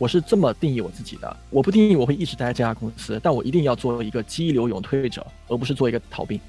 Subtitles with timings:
[0.00, 1.36] 我是这么定义我自己的。
[1.50, 6.40] 我不定义我会一直待在这家公司，但我一定要做一个激流勇退者，而不是做一个逃兵。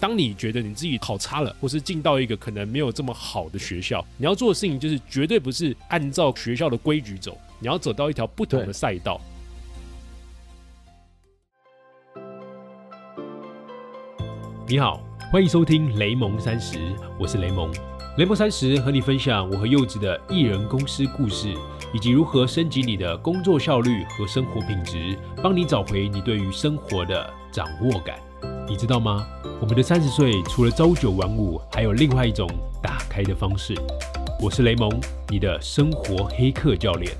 [0.00, 9.20] 当你觉得你自己考差了，或是进到一个可能没有这么好的学校，你要做的事情就是绝对不是按照学校的规矩走，你要走到一条不同的赛道。
[14.66, 16.78] 你好，欢迎收听雷蒙三十，
[17.20, 17.70] 我是雷蒙。
[18.18, 21.54] 雷蒙三十和你分享我和柚子的艺人公司故事，
[21.94, 28.18] 以及如何升级你的工作效率和生活品质，帮你找回你对于生活的掌握感。
[28.68, 29.24] 你知道吗？
[29.60, 32.48] 我们的三十岁除了朝九晚五，还有另外一种
[32.82, 33.72] 打开的方式。
[34.42, 34.90] 我是雷蒙，
[35.28, 37.16] 你的生活黑客教练。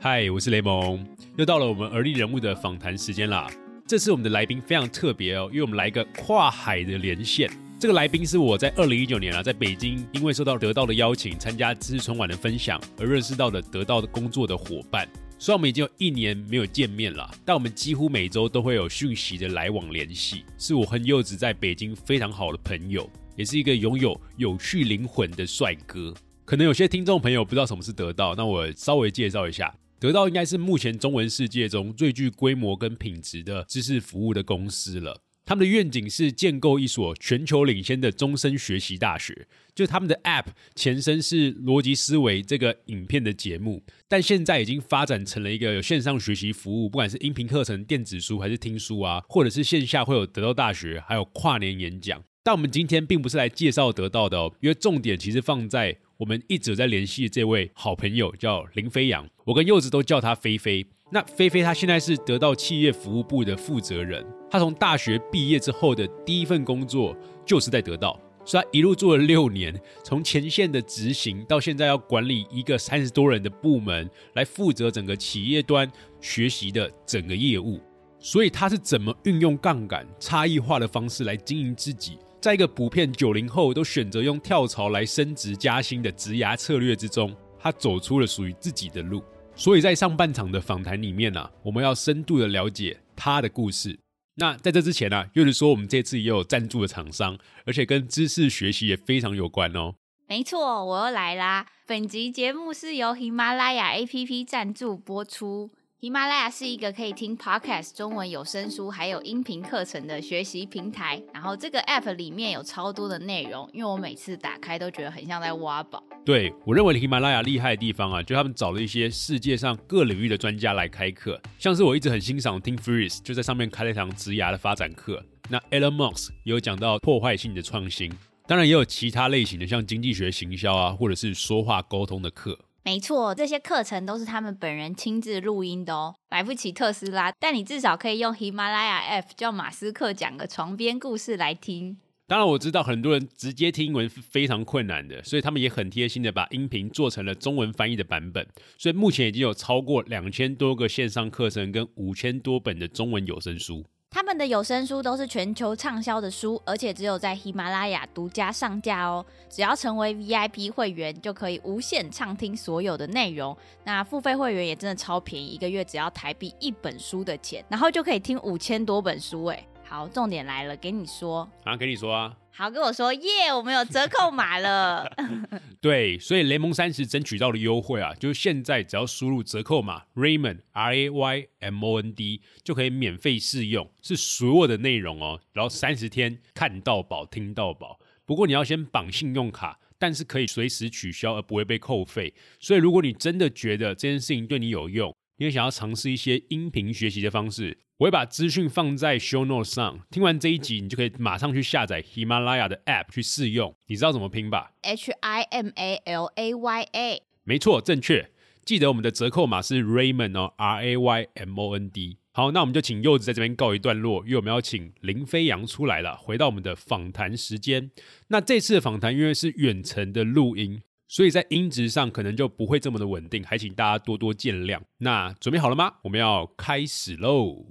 [0.00, 1.04] 嗨，我是雷蒙，
[1.36, 3.48] 又到了我们而立人物的访谈时间啦。
[3.90, 7.50] 这次我们的来宾非常特别哦，因为我们来一个跨海的连线。
[7.76, 15.08] 这个来宾是我在二零一九年啊，在北京因为受到得到的邀请参加知识春晚的分享而认识到的得到的工作的伙伴。
[15.40, 20.44] 虽然我们已经有一年没有见面了，但我们几乎每周都会有讯息的来往联系。
[20.56, 26.14] 是我和柚子在北京非常好的朋友，也是一个拥有有趣灵魂的帅哥。
[26.44, 35.20] 可能有些听众朋友不知道什么是得到，那我稍微介绍一下，得到应该是目前中文世界中最具规模跟品质的知识服务的公司了。
[35.44, 39.46] 他们的愿景是建构一所全球领先的终身学习大学。
[39.74, 52.22] 就他们的 App 前身是逻辑思维这个影片的节目，但现在已经发展成了一个有线上学习服务，不管是音频课程、电子书还是听书啊，或者是线下会有得到大学，还有跨年演讲。
[52.42, 60.86] 但我们今天并不是来介绍得到的哦，因为重点其实放在我们一直在联系这位好朋友叫林飞扬，我跟柚子都叫他飞飞。
[61.10, 77.80] 那菲菲她现在是得到企业服务部的负责人，她从大学毕业之后的第一份工作就是在得到，所以她一路做了六年，从前线的执行到现在要管理一个三十多人的部门，来负责整个企业端学习的整个业务。
[78.18, 89.22] 所以她是怎么运用杠杆、差异化的方式来经营自己，在一个普遍九零后都选择用跳槽来升职加薪的职涯策略之中，他走出了属于自己的路。
[89.54, 93.98] 所以在上半场的访谈里面呢，我们要深度的了解他的故事。
[94.36, 97.36] 那在这之前呢，又是说我们这次也有赞助的厂商，
[97.66, 99.94] 而且跟知识学习也非常有关哦。
[100.26, 101.66] 没错，我又来啦！
[101.86, 105.70] 本集节目是由喜马拉雅 APP 赞助播出。
[106.00, 111.22] 喜马拉雅是一个可以听 podcast 中文有声书还有音频课程的学习平台。
[111.30, 116.02] 然后这个 app 里面有超多的内容，因为我每次打开都觉得很像在挖宝。
[116.24, 125.22] 对我认为喜马拉雅厉害的地方啊，就他们找了一些世界上各领域的专家来开课，像是我一直很欣赏听 Ferriss 就在上面开了一堂职涯的发展课。
[125.50, 128.10] 那 Elon Musk 也有讲到破坏性的创新，
[128.46, 132.58] 当然也有其他类型的，像经济学、行销啊，或者是说话沟通的课。
[132.82, 136.14] 没错，这些课程都是他们本人亲自录音的哦。
[136.30, 141.98] 买不起特斯拉，但你至少可以用喜马拉雅 F 叫马斯克讲个床边故事来听。
[142.26, 148.46] 当然，我知道很多人直接听英文是非常困难的，所以他们也很贴心的把音频做成了中文翻译的版本。
[148.78, 153.84] 所以目前已经有超过两千多个线上课程跟五千多本的中文有声书。
[154.12, 159.24] 他们的有声书都是全球畅销的书，而且只有在喜马拉雅独家上架哦。
[159.48, 163.56] 只要成为 VIP 会员，就可以无限畅听所有的内容。
[163.84, 169.64] 那付费会员也真的超便宜，一个月只要台币一本书的钱，然后就可以听五千多本书哎。
[169.84, 172.36] 好，重点来了，给你说啊，给你说啊。
[172.52, 175.10] 好，跟我说耶，我们有折扣码了。
[175.80, 185.40] 对，所以雷蒙三十争取到的优惠啊，就是现在只要输入折扣码 Raymond R A Y M O N D 就可以免费试用，是所有的内容哦。
[185.52, 187.98] 然后三十天看到宝，听到宝。
[188.26, 192.34] 不过你要先绑信用卡，但是可以随时取消而不会被扣费。
[192.58, 197.78] 所以如果你真的觉得这件事情对你有用，你也想要尝试一些音频学习的方式。
[198.00, 203.76] 我会把资讯放在 show notes 上，听完这一集，你就可以马上去下载喜马拉雅的 app 去试用。
[203.88, 208.30] 你知道怎么拼吧？H I M A L A Y A，没错，正确。
[208.64, 212.16] 记得我们的折扣码是 Raymond 哦，R A Y M O N D。
[212.32, 217.90] 好，那我们就请柚子在这边告一段落，因为我们要请林飞扬出来了，回到我们的访谈时间。
[218.28, 220.80] 那这次的访谈因为是远程的录音。
[221.06, 224.80] 所以在音质上可能就不会这么的稳定，还请大家多多见谅。
[224.98, 225.94] 那准备好了吗？
[226.04, 227.66] 我们要开始喽！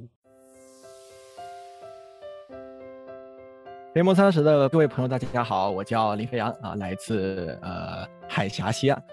[4.00, 9.04] 联盟三十的各位朋友，大家好，我叫林飞扬啊，来自呃海峡西岸。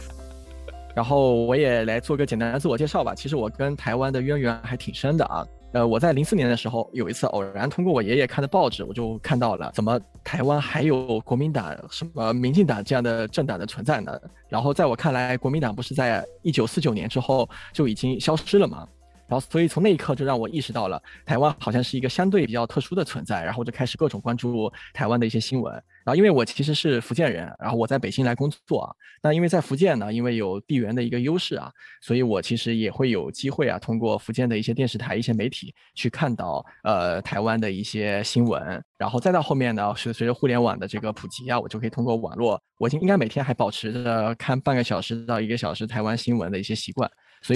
[0.94, 3.14] 然后我也来做个简单的自我介绍吧。
[3.14, 5.42] 其实我跟台湾的渊源还挺深的啊。
[5.72, 14.20] 呃，我在零四年的时候有一次偶然通过我爷爷看的报纸，我就看到了怎么台湾还有国民党、什么民进党这样的政党的存在呢？
[14.50, 18.86] 然后在我看来，国民党不是在一九四九年之后就已经消失了吗？
[19.30, 25.72] 然后，所以从那一刻就让我意识到了台湾好像是一个相对比较特殊的存在，然后我就开始各种关注台湾的一些新闻。
[26.04, 28.90] 然后，因为我其实是福建人，然后我在北京来工作啊。
[29.22, 38.82] 那因为在福建呢，因为有地缘的一个优势啊，所以我其实也会有机会啊，通过福建的一些电视台、一些媒体去看到呃台湾的一些新闻。
[38.98, 47.08] 然后再到后面呢，随随着互联网的这个普及啊，我就可以通过网络，我已经应该每天还保持着看半个小时到一个小时台湾新闻的一些习惯。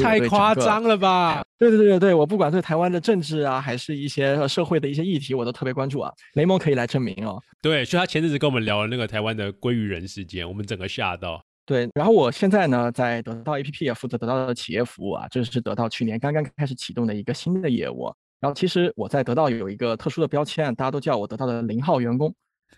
[0.03, 1.45] 太夸张了吧？
[1.59, 6.13] 对对对对对，我不管对台湾的政治啊，还是一些社会的一些议题，我都特别关注啊。
[6.35, 7.41] 雷蒙可以来证明哦。
[7.61, 11.43] 对，所以他前阵子跟我们聊了那个台湾的鲑鱼人事件，我们整个吓到。
[11.67, 18.13] 对，然后我现在呢，在得到 APP 也负责得到的企业服务啊，这是得到去年刚刚开始启动的一个新的业务。
[18.41, 22.35] 然后其实我在得到有一个特殊的标签，大家都叫我得到的零号员工。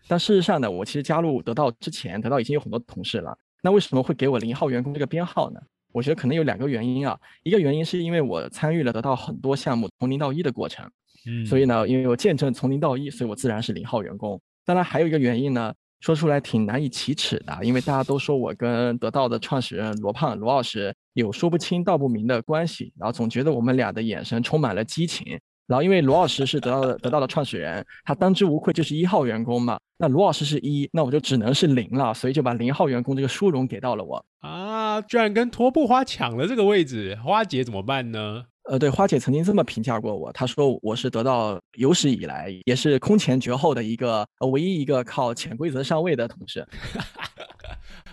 [0.06, 3.36] 但事实上呢，我其实加入得到之前，得到已经有很多同事了。
[3.62, 5.60] 那为什么会给我零号员工这个编号呢？
[5.96, 10.84] 我觉得可能有两个原因啊，一个原因是因为我参与了得到很多项目从零到一的过程，
[11.26, 14.38] 嗯，所以呢，因为我见证从零到一，所以我自然是零号员工。
[14.66, 25.40] 当然还有一个原因呢，说出来挺难以启齿的，因为大家都说我跟得到的创始人罗胖罗老师有说不清道不明的关系，然后总觉得我们俩的眼神充满了激情。
[25.66, 29.78] 然后因为罗老师是得到的得到的创始人，他当之无愧就是一号员工嘛。
[29.98, 35.00] 那罗老师是一，那我就只能是零了，所以就把零号员工这个殊荣给到了我啊！
[35.00, 38.44] 居然跟拖布花抢了这个位置，花姐怎么办呢？
[38.68, 46.66] 呃，对，花姐曾经这么评价过我，她说我是得到有史以来也是空前绝后的一个唯一一个靠潜规则上位的同事。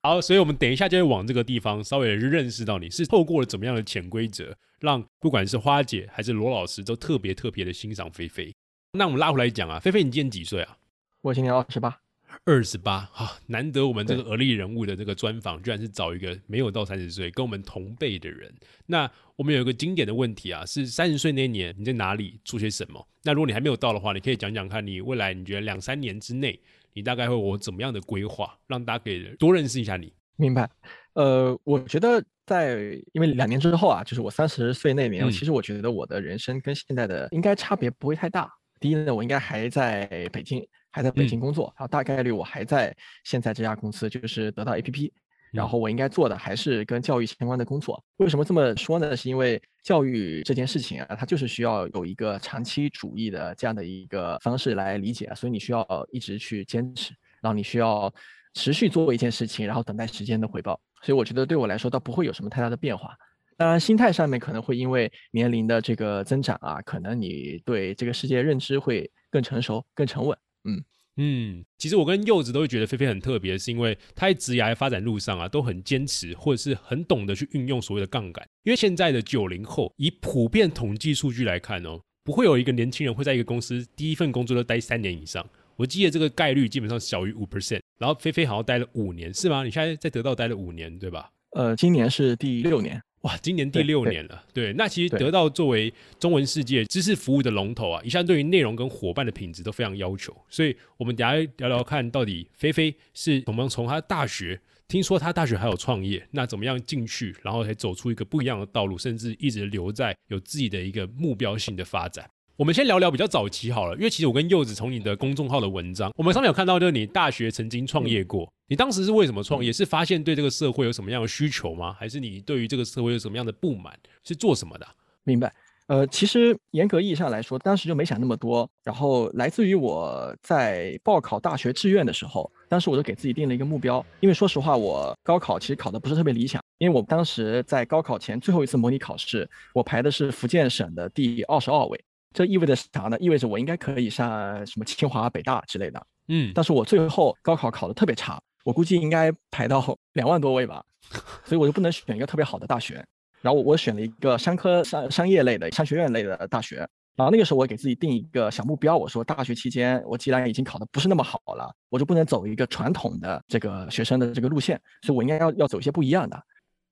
[0.06, 8.54] 好，所以我们等一下就会往这个地方稍微认识到你是透过了怎么样的潜规则，让不管是花姐还是罗老师都特别特别的欣赏菲菲。
[8.98, 10.78] 那我们拉回来讲啊，菲菲，你今年几岁啊？
[11.22, 12.02] 我今年二十八，
[12.44, 18.54] 二十八，哈，难得我们这个而立人物的这个专访，居然是找一个没有到三十岁，跟我们同辈的人。
[18.88, 23.08] 那我们有一个经典的问题啊，是三十岁那年你在哪里做些什么？
[23.24, 26.60] 那如果你还没有到的话，你可以讲讲看你未来你觉得两三年之内，
[26.94, 30.14] 你大概会有怎么样的规划，让大家可以多认识一下你。
[30.36, 30.70] 明白，
[31.14, 32.80] 呃，我觉得在
[33.14, 38.50] 因为两年之后啊，就是我三十岁那年，其实我觉得我的人生跟现在的应该差别不会太大。
[38.80, 40.66] 第一呢，我应该还在北京。
[40.96, 45.12] 还在北京工作，然后大概率我还在现在这家公司，就是得到 APP，
[45.54, 48.04] 然后我应该做的还是跟教育相关的工作。
[48.18, 49.16] 为什么这么说呢？
[49.16, 58.12] 是因为教育这件事情啊，它就是需要有一个长期主义的这样的一个方式来理解，所以你需要一直去坚持，然后你需要
[58.56, 60.80] 持续做一件事情，然后等待时间的回报。
[61.04, 63.16] 所以我觉得对我来说倒不会有什么太大的变化。
[63.56, 70.36] 当然，心态上面可能会因为年龄的这个增长啊，可能你对这个世界认知会更成熟、更沉稳。
[70.64, 70.84] 嗯
[71.18, 78.44] 嗯，其实我跟柚子都会觉得菲菲很特别，是因为他在职涯发展路上啊，都很坚持，或者是很懂得去运用所谓的杠杆。
[78.64, 85.48] 因为现在的九零后，以普遍统计数据来看哦，不会有一个年轻人会在一个公司第一份工作都待三年以上。
[85.76, 87.82] 我记得这个概率基本上小于五 percent。
[88.00, 89.64] 然后菲菲好像待了五年，是吗？
[89.64, 91.30] 你现在在得到待了五年，对吧？
[91.52, 93.00] 呃，今年是第六年。
[93.24, 112.30] 哇，今年第六年了，对，那其实得到作为中文世界知识服务的龙头啊，一向对于内容跟伙伴的品质都非常要求，所以我们等下聊聊看到底菲菲是怎么从他大学，听说他大学还有创业，那怎么样进去，然后才走出一个不一样的道路，甚至一直留在有自己的一个目标性的发展。
[112.56, 118.48] 我们先聊聊比较早期好了，因为其实我跟柚子从你的公众号的文章，我们上面有看到，就是你大学曾经创业过。
[118.68, 119.74] 你当时是为什么创业？
[119.74, 121.94] 是发现对这个社会有什么样的需求吗？
[121.94, 123.98] 还是你对于这个社会有什么样的不满？
[124.24, 124.86] 是做什么的？
[125.24, 125.52] 明白。
[125.88, 128.70] 呃，其实严格意义上来说，当时就没想那么多。
[128.84, 134.06] 然后来自于我在报考大学志愿的时候，当时我就给自己定了一个目标。
[134.20, 142.00] 因为说实话，我高考其实考的不是特别理想，因为我当时在高考前最后一次模拟考试，我排的是福建省的第二十二位。
[142.34, 143.18] 这意味着啥呢？
[143.20, 146.06] 意味着我应该可以上什么清华、北大之类的。
[146.28, 150.84] 嗯，但是我最后高考考的特别差，我估计应该排到 两万多位吧，
[151.46, 153.06] 所以我就不能选一个特别好的大学。
[153.42, 156.88] 然后我选了一个商科、商商业类的、商学院类的大学。
[157.16, 166.42] 然后那个时候我给自己定一个小目标，我说大学期间我既然已经考的不是那么好了，我就不能走一个传统的这个学生的这个路线，所以我应该要要走一些不一样的。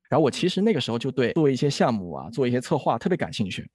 [0.10, 3.68] 然后我其实那个时候就对做一些项目啊，做一些策划特别感兴趣。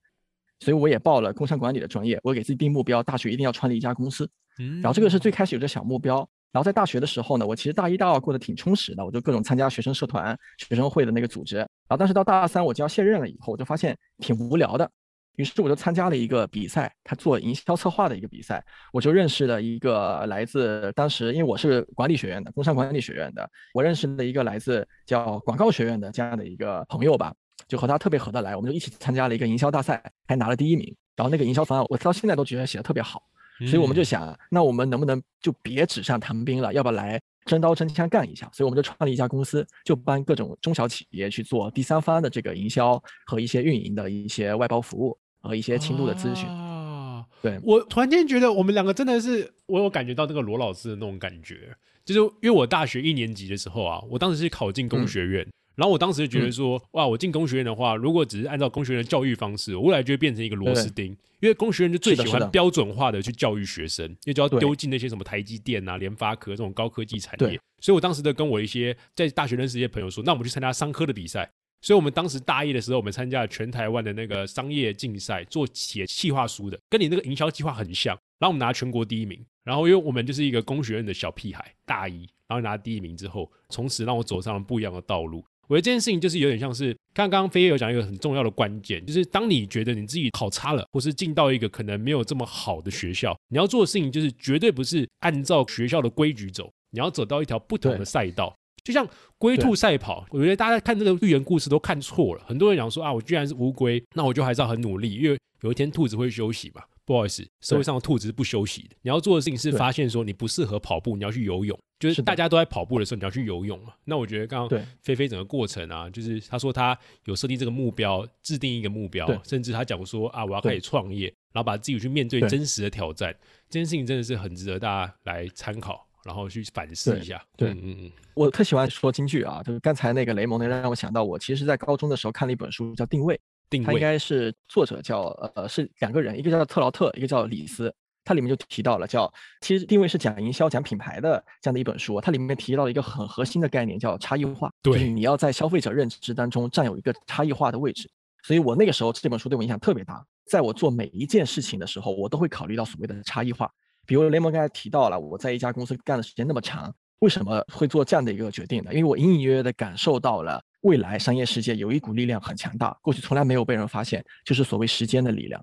[0.60, 4.28] 所以我也报了工商管理的专业，我给自己定目标，大学一定要创立一家公司。
[4.58, 6.28] 嗯，然后这个是最开始有个小目标。
[6.52, 11.56] 然后在大学的时候呢，我其实大一、大二过得挺充实的，我就各种参加学生社团、学生会的那个组织。
[11.58, 14.90] 然后但是到大三我就要卸任了以后，我就发现挺无聊的。
[15.34, 27.34] 于是我就参加了一个比赛，他做营销策划的一个比赛，我就认识了一个来自当时，因为我是管理学院的，工商管理学院的，我认识了一个来自叫广告学院的这样的一个朋友吧，
[27.68, 30.94] 就和他特别合得来，我们就一起参加了一个营销大赛，还拿了第一名。
[31.16, 33.22] 然后那个营销方案，我到现在都觉得写的特别好，
[33.60, 38.50] 所以我们就想，那我们能不能就别纸上谈兵了，要不要来真刀真枪干一下？
[38.52, 45.18] 所以我们就创立一家公司，就帮各种中小企业去做第三方的这个营销和一些运营的一些外包服务。
[45.42, 51.72] 和一些轻度的咨询啊，对我突然间觉得我们两个真的是，我有感觉到那个罗老师的那种感觉，
[52.04, 61.06] 就是因为我大学一年级的时候啊，我当时是考进工学院，然后我当时就觉得说，哇，我进工学院的话，如果只是按照工学院的教育方式，我未来就会变成一个螺丝钉，
[61.40, 71.50] 因为工学院就最喜欢标准化的去教育学生，因为就要丢进那些什么台积电啊、联发科这种高科技产业，所以我当时的跟我一些在大学认识一些朋友说，那我们去参加商科的比赛。
[71.82, 78.16] 所以，我们当时大一的时候，我们参加了全台湾的那个商业竞赛，做写企划书的，跟你那个营销计划很像。
[78.38, 79.38] 然后我们拿全国第一名。
[79.62, 85.44] 然后，因为我们就是一个工学院的小屁孩，大一，然后拿第一名之后，从此让我走上了不一样的道路。
[85.68, 98.54] 我觉得这件事情就是有点像是，刚刚飞有讲一个很重要的关键，就是当你觉得你自己考差了，或是进到一个可能没有这么好的学校，你要做的事情就是绝对不是按照学校的规矩走，你要走到一条不同的赛道。
[98.84, 99.04] 就像
[99.36, 102.44] 龟兔赛跑，我觉得大家看这个寓言故事都看错了。
[102.46, 106.82] 很多人讲说啊，我居然是乌龟，那我就还是要很努力，因为有一天兔子会休息嘛。
[107.06, 108.96] 不好意思，社会上的兔子是不休息的。
[109.00, 111.78] 你要做的事情是发现说你不适合跑步，你要去游泳。
[111.98, 113.94] 就是大家都在跑步的时候，你要去游泳嘛。
[114.04, 123.34] 那我觉得刚刚菲菲整个过程啊，就是他说他有设定这个目标，制定一个目标，甚至他讲说啊，我要开始创业，然后把自己去面对真实的挑战。
[123.70, 126.04] 这件事情真的是很值得大家来参考。
[126.26, 127.40] 然后去反思一下。
[127.56, 133.36] 对，嗯嗯，我特喜欢说京剧啊，就是刚才那个雷蒙，那让我想到，我其实在高中的时候看了一本书，叫《定位》，
[133.70, 135.22] 定位，它应该是作者叫
[135.54, 137.94] 呃是两个人，一个叫特劳特，一个叫李斯。
[138.28, 142.20] 它里面就提到了叫，其实定位是讲营销、讲品牌的这样的一本书。
[142.20, 148.10] 它里面提到了一个很核心的概念，叫差异化，就是你要在消费者认知当中占有一个差异化的位置。
[148.42, 153.70] 所以我那个时候这本书对我影响特别大，在我做每一件事情的时候，我都会考虑到所谓的差异化。
[154.04, 158.92] 比如雷蒙刚才提到了，我在一家公司干的时间那么长，为什么会做这样的一个决定呢？
[158.92, 165.60] 因为我隐隐约约的感受到了未来商业世界有一股力量很强大，过去从来没有被人发现，就是所谓时间的力量。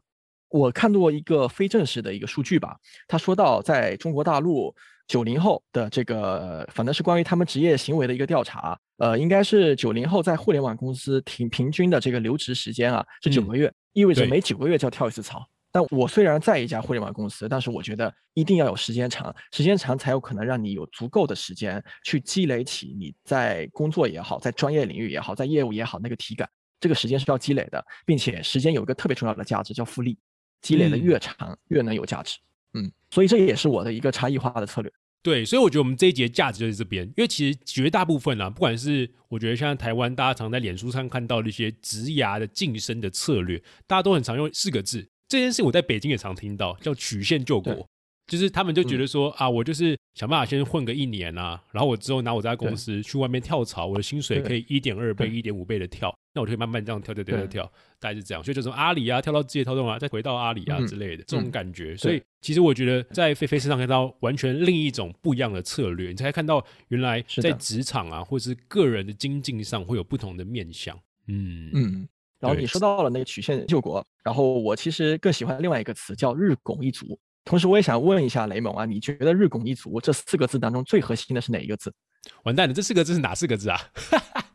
[0.49, 2.75] 我看过一个非正式的一个数据吧，
[3.07, 4.75] 他说到在中国大陆
[5.07, 15.47] 九零后的这个，反正是关于他们职业行为的一个调查，呃，应该是九零后在互联网公司平平均的这个留职时间啊是九个月，意味着每九个月就要跳一次槽。
[15.73, 26.47] 但我虽然在一家互联网公司，但是我觉得一定要有时间长，时间长才有可能让你有足够的时间去积累起你在工作也好，在专业领域也好，在业务也好那个体感。
[26.79, 30.15] 这个时间是要积累的，并且时间有一个特别重要的价值叫复利，
[30.61, 32.37] 积累的越长越能有价值。
[32.73, 34.93] 嗯，所以这也是我的一个差异化的策略。
[35.23, 45.09] 对，所以我觉得我们这一节价值就在这边，因为其实绝大部分啊，不管是我觉得像台湾大家常在脸书上看到的一些职涯的晋升的策略，大家都很常用四个字。
[45.33, 47.89] 这件事我在北京也常听到，叫曲线救国，
[48.27, 57.63] 就是他们就觉得说啊，我就是想办法先混个一年啊，然后我之后拿我这家公司去外面跳槽，我的薪水可以一点二倍、一点五倍的跳，那我就可以慢慢这样跳跳跳跳跳，
[57.99, 58.43] 大概是这样。
[58.43, 61.97] 所以就从阿里啊跳到字节跳动啊，再回到阿里啊之类的这种感觉。
[61.97, 70.95] 所以其实我觉得在菲菲身上看到完全另一种不一样的策略，你才看到原来在职场啊，或者是个人的精进上会有不同的面向。
[71.25, 71.71] 嗯。
[71.73, 72.07] 嗯。
[72.43, 77.17] 然后你说到了那个曲线救国，然后我其实更喜欢另外一个词叫日拱一卒。
[77.45, 81.93] 同时我也想问一下雷蒙啊，你觉得日拱一卒这四个字当中最核心的是哪一个字？
[82.43, 83.79] 完蛋了，这四个字是哪四个字啊？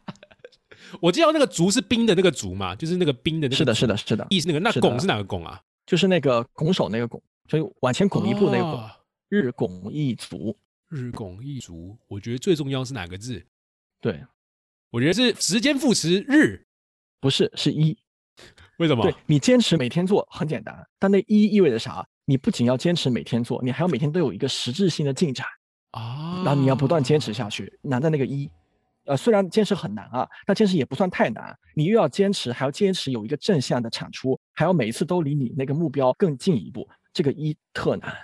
[1.01, 3.57] 我知道那个卒是兵的那个卒嘛，就是那个兵的那个。
[3.57, 4.27] 是的，是的，是的。
[4.31, 5.61] 意思那个那拱是哪个拱啊？
[5.87, 8.91] 就是那个拱手那个拱，所以往前拱一步那个拱。
[9.29, 10.57] 日拱一卒，
[10.89, 11.97] 日拱一卒。
[12.07, 13.45] 我觉得最重要是哪个字？
[14.01, 14.25] 对，
[14.91, 16.67] 我觉得是时间副词日。
[17.21, 17.97] 不是，是一，
[18.79, 19.03] 为什么？
[19.03, 22.07] 对你坚持每天做很简单，但那一意味着啥？
[22.25, 25.47] 你不仅要坚持每天做，你还要每天都有一个实质性的进展
[25.93, 26.43] 啊。
[26.45, 28.49] 然后你要不断坚持下去，难在那个一，
[29.07, 31.57] 呃，虽然坚持很难啊，但坚持也不算太难。
[31.75, 38.15] 你又要坚持，还要坚持有一个正向的产出，还要每一次都离你那个目标更进一步，这个一特难。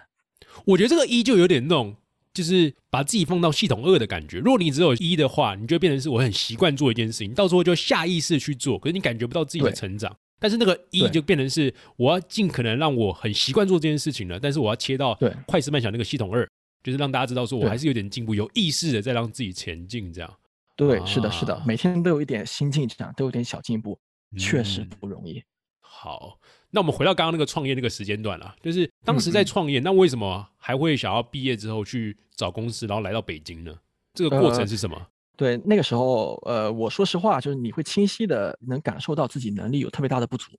[0.65, 1.97] 我觉得这个一就有点那种。
[2.35, 4.39] 就是把自己放到系统二的感觉。
[4.39, 10.15] 如果你只有一的话，你就变成是我很习惯做一件事情，到时候就下意识去做，可是你感觉不到自己的成长。
[10.41, 16.47] 但是那个一就变成是我要尽可能让我很习惯做这件事情了，但是我要切到快思慢想那个系统二，
[16.83, 20.13] 就是让大家知道说我还是有点进步，有意识的在让自己前进。
[20.13, 20.35] 这样
[20.77, 23.99] 对，是的，是的，每天都有一点新进展，都有点小进步，
[24.37, 25.43] 确实不容易。
[25.81, 26.39] 好，
[26.75, 33.73] 那我们回到刚刚那个创业那个时间段了，就是当时在创业，那为什么还会想要毕业之后去找公司，然后来到北京呢？
[34.13, 35.01] 这个过程是什么？
[35.37, 40.51] 对，那个时候，呃，我说实话，就是你会清晰的能感受到自己能力有特别大的不足，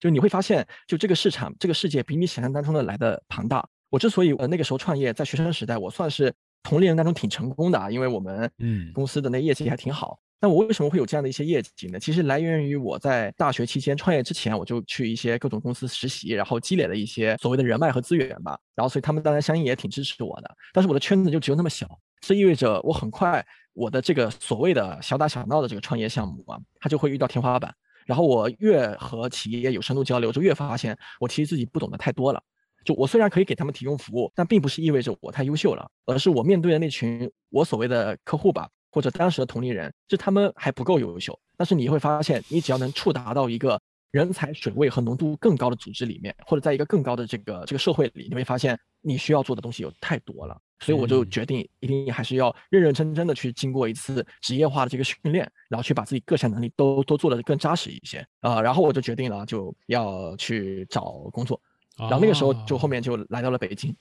[0.00, 3.62] 就你会发现，就这个市场，这个世界比你想象当中的来的庞大。
[3.90, 6.32] 我之所以呃那个时候创业，在学生时代，我算是
[6.62, 10.18] 同龄人当中挺成功的啊，因为我们嗯公司的那业绩还挺好。
[10.40, 11.98] 那我为什么会有这样的一些业绩呢？
[11.98, 18.56] 其实来源于我在大学期间创业之前，我就去一些各种公司实习，然后积累了一些所谓的人脉和资源吧。
[18.76, 20.56] 然后所以他们当然相应也挺支持我的。
[20.72, 21.88] 但是我的圈子就只有那么小，
[22.20, 27.74] 这意味着我很快我的这个所谓的小打小闹的这个创业项目啊，它就会遇到天花板。
[28.06, 32.40] 然后我越和企业有深度交流，就越发现我其实自己不懂得太多了。
[32.84, 38.68] 就我虽然可以给他们提供服务，但并不是意味着我太优秀了，而是我面对的那群我所谓的客户吧。
[38.90, 43.80] 或者当时的同龄人，就他们还不够优秀，但是你会发现，你只要能触达到一个
[44.10, 50.58] 人才水位和浓度更高的组织里面，或者在一个更高的这个这个社会里，你会发现你需要做的东西有太多了。
[50.80, 58.62] 所以我就决定，一定还是要认认真真的去经过一次职业化的这个训练，然后去把自己各项能力都都做得更扎实一些啊。
[58.62, 61.02] 然后我就决定了，就要去找
[61.32, 61.60] 工作，
[61.98, 63.94] 然后那个时候就后面就来到了北京。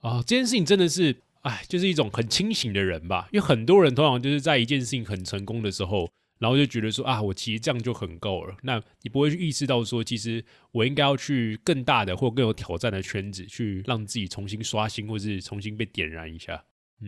[0.00, 1.16] 啊，这件事情真的是。
[1.42, 8.56] 哎，就是一种很清醒的人吧，因为很多人通常就是在一件事情很成功的时候，然后就觉得说啊，我其实这样就很够了。
[8.62, 16.62] 那你不会去意识到说，其实我应该要去更大的或更有挑战的圈子，去让自己重新刷新，或是重新被点燃一下。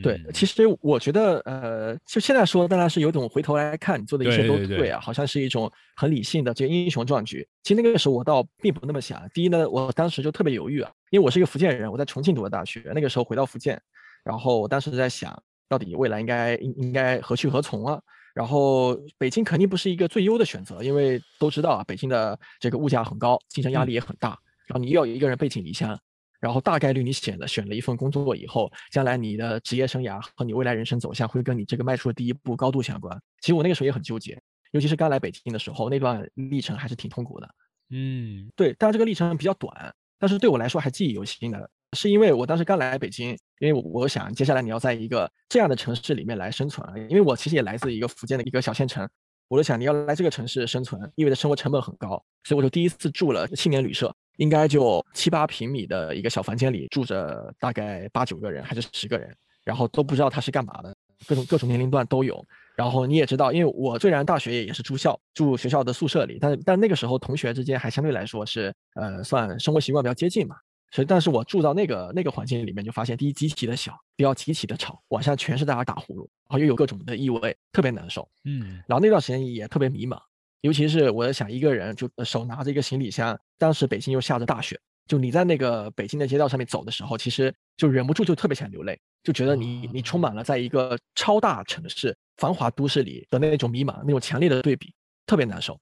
[0.05, 7.45] 对，其实我觉得，呃，就现在说当然是有种回头来看，你做的一切都对啊，好像是一种很理性的这个英雄壮举。
[7.65, 9.21] 其实那个时候我倒并不那么想。
[9.35, 13.83] 第一呢，我当时就特别犹豫啊，因为我是一个福建人，我在重庆读的大学，那个时候回到福建。
[14.25, 18.01] 然后我当时在想，到底未来应该应应该何去何从啊？
[18.33, 24.39] 然后北京肯定不是一个最优的选择，因为都知道啊，北京的这个物价很高，竞争压力也很大。
[24.67, 25.99] 然后你又有一个人背井离乡，
[26.41, 33.21] 然后大概率你选了选了一份工作以后，将来你的职业生涯和你未来人生走向会跟你这个迈出的第一步高度相关。
[33.41, 34.41] 其实我那个时候也很纠结，
[34.71, 37.49] 尤其是刚来北京的时候，那段历程还是挺痛苦的。
[37.91, 41.69] 嗯，对，但这个历程比较短，但是对我来说还记忆犹新的。
[41.97, 49.09] 是因为我当时刚来北京，因为我想接下来你要在一个这样的城市里面来生存，因为我其实也来自一个福建的一个小县城，
[49.49, 60.95] 我就想你要来这个城市生存，意味着生活成本很高，所以我就第一次住了青年旅社，应该就七八平米的一个小房间里住着大概八九个人还是十个人，然后都不知道他是干嘛的，
[61.27, 62.45] 各种各种年龄段都有。
[62.77, 70.57] 然后你也知道，因为我虽然大学也是住校，住学校的宿舍里，但但那个时候同学之间还相对来说是呃算生活习惯比较接近嘛。
[70.91, 78.29] 所以，但是我住到那个那个环境里面，就发现第一极其的小，第二极其的吵，晚上全是大家打呼噜，然后又有各种的异味，特别难受。
[78.45, 80.19] 嗯，然后那段时间也特别迷茫，
[80.63, 94.93] 尤其是我在想一个人，就手拿着一个行李箱，当时北京又下着大雪，就你在那个北京的街道上面走的时候，其实就忍不住就特别想流泪，就觉得你你充满了在一个超大城市、繁华都市里的那种迷茫，那种强烈的对比，
[95.25, 95.79] 特别难受。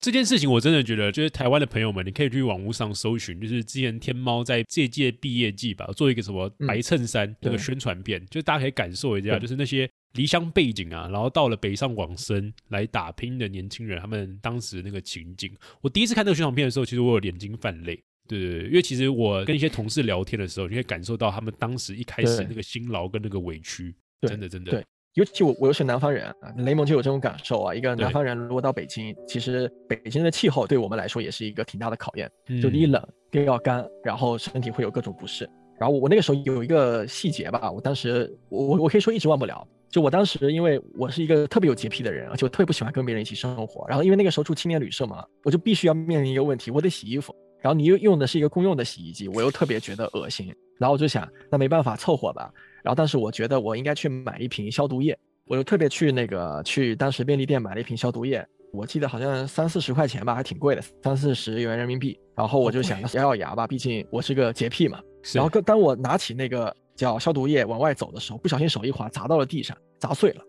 [0.00, 15.52] 这件事情我真的觉得，就是台湾的朋友们，你可以去网络上搜寻，就是之前天猫在这届毕业季吧，做一个什么白衬衫那个宣传片，就大家可以感受一下，就是那些离乡背景啊，然后到了北上广深来打拼的年轻人，他们当时那个情景。
[15.80, 24.84] 我第一次看那个宣传片的时候，其实我有眼睛泛泪，对对对，因为其实我跟一些同事聊天的时候，你可以感受到他们当时一开始那个辛劳跟那个委屈，真的真的。
[25.18, 27.74] 尤其我我又是南方人啊，雷蒙就有这种感受啊。
[27.74, 32.30] 一个南方人如果到北京，其实北京的气候对我们来说也是一个挺大的考验。
[32.62, 35.50] 就第一冷，第二干，然后身体会有各种不适。
[35.76, 39.66] 然后我那个时候有一个细节吧，我当时我我我可以说一直忘不了。
[39.90, 43.84] 就我当时因为我是一个特别有洁癖的人，而且我特别不喜欢跟别人一起生活。
[43.88, 47.34] 然后因为那个时候住青年旅社嘛，我就必须要面临一个问题，我得洗衣服。
[47.60, 50.54] 然后你又用的是一个公用的洗衣机，我又特别觉得恶心。
[50.78, 52.52] 然后我就想，那没办法凑合吧。
[52.82, 55.18] 然后但是我觉得我应该去买一瓶消毒液。
[55.50, 62.20] 我就特别去那个去当时便利店买了一瓶消毒液，我记得好像三四十块钱吧，还挺贵的，三四十元人民币。
[62.36, 65.00] 然后我就想咬咬牙吧，毕竟我是个洁癖嘛。
[65.32, 70.44] 然后当我拿起那个叫消毒液往外走的时候，不小心手一滑，砸到了地上，砸碎了。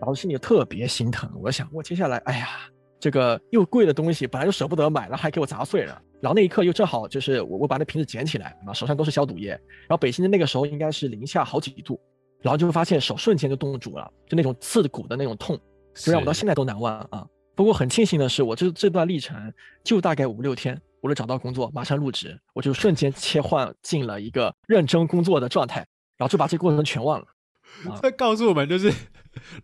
[0.00, 2.48] 然后心里特别心疼，我想我接下来，哎呀，
[3.04, 6.00] 这个又贵的东西，本来就舍不得买然后，还给我砸碎了。
[6.22, 9.50] 然后那一刻又正好就是我我把那瓶子捡起来，啊，手上都是消毒液。
[9.50, 12.00] 然后北京的那个时候应该是零下好几度。
[12.40, 15.54] 然后就会发现手瞬间就冻住了，就那种刺骨的那种痛，
[15.94, 17.26] 就让我到现在都难忘啊。
[17.54, 19.52] 不过很庆幸的是，我这这段历程
[19.84, 25.80] 就大概五六天，我就找到工作，马上入职，我就瞬间切换进了一个认真工作的状态，
[26.16, 27.26] 然后就把这个过程全忘了。
[28.02, 28.92] 这告诉我们就是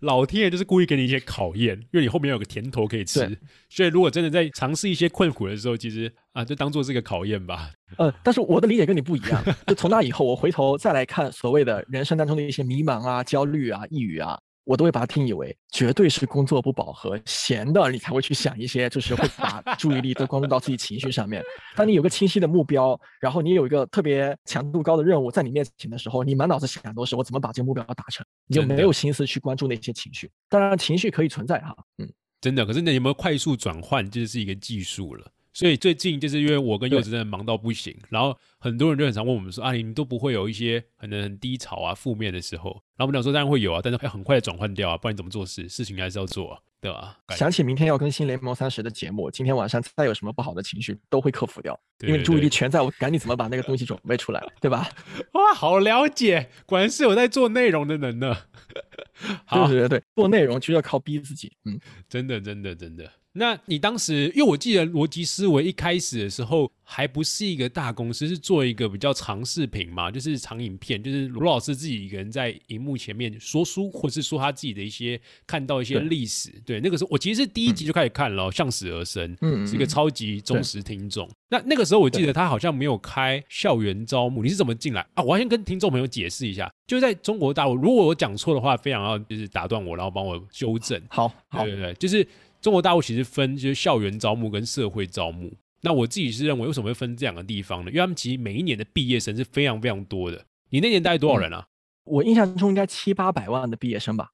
[0.01, 3.39] 老天爷就是故意给你一些考验，因为你后面有个甜头可以吃。
[3.69, 7.71] 所以如果真的在尝试一些困苦的时候，其实啊，就当做是个考验吧。
[7.97, 9.43] 呃，但是我的理解跟你不一样。
[9.67, 14.39] 就从那以后，我回头再来看所谓的人生当中的一些迷茫啊、焦虑啊、抑郁啊。
[14.71, 21.43] 我都会把它定义为绝对是工作不饱和，闲的你才会去想一些，就是会把 注意力都关注到自己情绪上面。
[21.75, 30.31] 当你有个清晰的目标，然后你有一个特别强度高的任务在你面前的时候，你满脑子想的都是我怎么把这个目标达成，你就没有心思去关注那些情绪。
[30.49, 32.09] 当然，情绪可以存在哈，嗯，
[32.41, 32.65] 真的。
[32.65, 35.27] 可是你有没有快速转换，就是一个技术了。
[35.53, 45.67] 所以最近就是因为我跟柚子真的忙到不行，然后很多人就很常问我们说：“啊，你们都不会有一些可能很低潮啊、负面的时候？”然后我们讲说：“当然会有啊，但是要很快的转换掉啊，不然你怎么做事？
[45.67, 54.87] 事情还是要做，啊，对吧？”想起明天要更新《雷蒙三十》的节目，今天晚上再有什么不好的情绪都会克服掉，因为注意力全在我赶紧怎么把那个东西准备出来，对吧？
[55.33, 58.37] 哇，好了解，果然是有在做内容的人呢。
[59.51, 63.11] 对对对对，做内容就要靠逼自己，嗯，真的真的真的。
[63.33, 76.51] 那你当时，因为我记得逻辑思维一开始的时候还不是一个大公司，是做一个比较长视频嘛，就是长影片，就是罗老师自己一个人在荧幕前面说书，或是说他自己的一些看到一些历史。
[76.67, 81.31] 对，那个时候我其实是第一集就开始看了，向死而生，嗯，是一个超级忠实听众。
[81.49, 85.23] 那那个时候我记得他好像没有开校园招募，你是怎么进来啊？
[85.23, 91.01] 我要先跟听众朋友解释一下，就是在中国大陆，如果我讲错的话，非常要就是打断我，然后帮我纠正。
[91.09, 92.27] 好，对对对，就是。
[92.61, 95.51] 中国大陆其实分就是校园招募跟社会招募。
[95.83, 97.91] 那我自己是认为，为什么会分这两个地方呢？
[97.91, 100.45] 因为他们其实每一年的毕业生是非常非常多的。
[100.71, 101.67] 你那年大概多少人啊？
[102.05, 104.31] 我印象中应该七八百万的毕业生吧。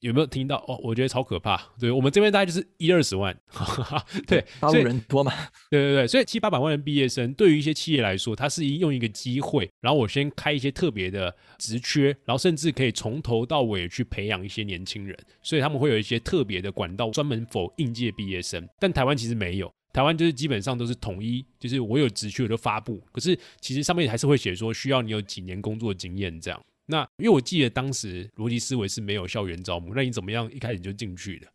[0.00, 0.78] 有没有听到哦？
[0.80, 1.60] 我觉得超可怕。
[1.80, 3.36] 对我们这边大概就是一二十万，
[4.28, 5.32] 对，大陆人多嘛？
[5.70, 18.68] 对对对，所以七八百万的毕业生，对于一些企业来说，它是用一个机会，然后我先开一些特别的职缺，然后甚至可以从头到尾去培养一些年轻人，所以他们会有一些特别的管道，专门否应届毕业生。
[18.78, 26.60] 但台湾其实没有，台湾就是基本上都是统一，就是我有职缺我就发布，可是其实上面还是会写说需要你有几年工作经验这样。
[26.86, 31.46] 那因为我记得当时逻辑思维是没有校园招募，那你怎么样一开始就进去的？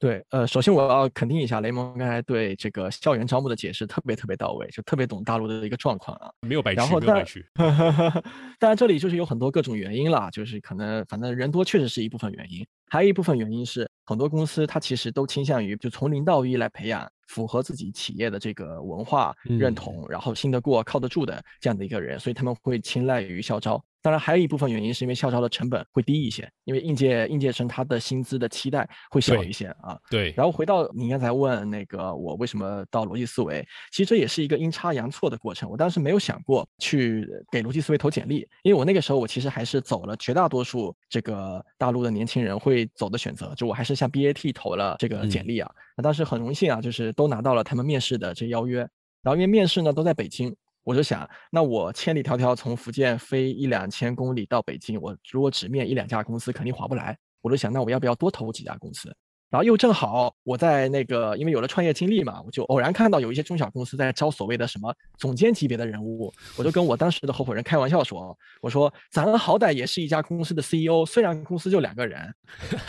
[0.00, 7.44] 对，呃，首先我要肯定一下雷蒙刚才对这个校园招募的解释特别特别到位，就特别懂大陆的一个状况啊，没有白去，没有白去。
[8.58, 23.82] 当然这里就是有很多各种原因啦，就是可能反正人多确实是一部分原因，还有一部分原因是很多公司它其实都倾向于就从零到一来培养符合自己企业的这个文化认同，然后信得过、靠得住的这样的一个人，所以他们会青睐于校招。
[24.02, 29.98] 当然，还有一部分原因是因为校招的成本会低一些，因为应届应届生他的薪资的期待会小一些啊。
[30.10, 30.32] 对。
[30.34, 33.62] 然后回到你刚才问那个我为什么到逻辑思维，
[33.92, 35.68] 其实这也是一个阴差阳错的过程。
[35.70, 45.70] 我当时没有想过去给逻辑思维投简历，因为我那个时候我其实还是走了绝大多数这个大陆的年轻人会走的选择，就我还是向 BAT 投了这个简历啊。
[46.00, 48.78] 那当时很荣幸啊，就是都拿到了他们面试的这邀约，
[49.22, 50.56] 然后因为面试呢都在北京。
[50.82, 57.14] 我就想，那我千里迢迢从福建飞一两千公里到北京，我如果只面一两家公司，肯定划不来。
[57.42, 59.14] 我就想，那我要不要多投几家公司？
[59.50, 72.32] 然后又正好我在那个，因为有了创业经历嘛，我就偶然看到有一些中小公司在招所谓的什么总监级别的人物，我就跟我当时的合伙人开玩笑说，我说咱好歹也是一家公司的 CEO，虽然公司就两个人，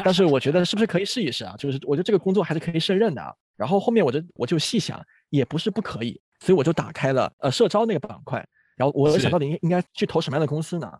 [0.03, 1.55] 但是我觉得是不是可以试一试啊？
[1.57, 3.37] 就是我觉得这个工作还是可以胜任的。
[3.57, 6.19] 然后后面我就我就细想，也不是不可以。
[6.39, 8.43] 所以我就打开了呃社招那个板块，
[8.75, 10.91] 然后我想到底应应该去投什么样的公司呢？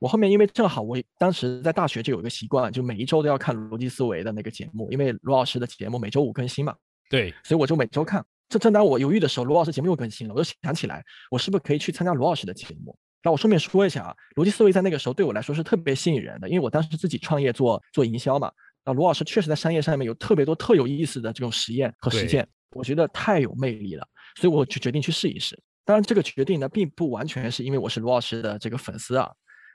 [0.00, 6.74] 我后面因为正好我当时在大学就有一个习惯，就每一周都要看逻辑思维的那个节目，因为罗老师的节目每周五更新嘛。
[7.10, 8.24] 对，所以我就每周看。
[8.48, 12.96] 这正当我犹豫的时候，罗老师节目又更新了，我就想起来，我是不是可以去参加罗老师的节目？
[13.22, 18.50] 那我顺便说一下啊，逻辑思维在那个时候对我来说是特别吸引人的，因为我当时自己创业做做营销嘛。
[18.84, 24.06] 那罗老师确实在商业上面有特别多特有意思的这种实验和实践，我觉得太有魅力了，
[24.36, 25.58] 所以我就决定去试一试。
[25.84, 29.28] 当然，这个决定呢，并不完全是因为我是罗老师的这个粉丝啊，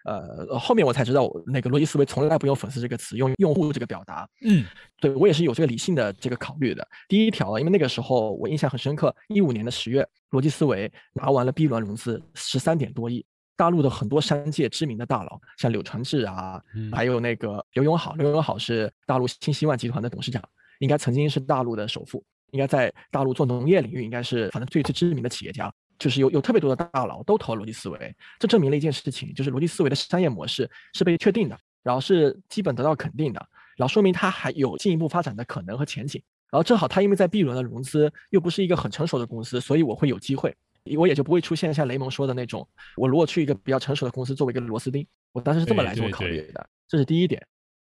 [0.06, 4.28] 呃，后面我才知道，那个逻辑思维从来不用“粉丝”这个词，用“用户”这个表达。
[4.46, 4.66] 嗯，
[5.00, 6.86] 对我也是有这个理性的这个考虑的。
[7.08, 16.62] 第一条，因为那个时候我印象很深刻，一五年的十月，逻辑思维拿完了 B 轮融资十三点多亿，大陆的很多商界知名的大佬，像柳传志啊，
[16.92, 20.44] 还有那个刘永好，刘永好是大陆新希望集团的董事长，
[20.80, 25.74] 应该曾经是大陆的首富，应该在大陆做农业领域应该是反正最最知名的企业家。
[25.98, 33.46] 就是有有特别多的大佬都投了逻辑思维，这证明了一件事情，就是逻辑思维的商业模式是被确定的，然后是基本得到肯定的，
[33.78, 36.22] 然后说明它还有进一步发展的可能和前景。
[36.52, 40.56] 然后正好它因为在 B 轮的融资又不是一个很成熟的公司，所以我会有机会。
[40.98, 47.42] 我也就不会出现像雷蒙说的那种，我如果去一个比较成熟的公司作为一个螺丝钉，我当时是这么来这么考虑的，这是第一点。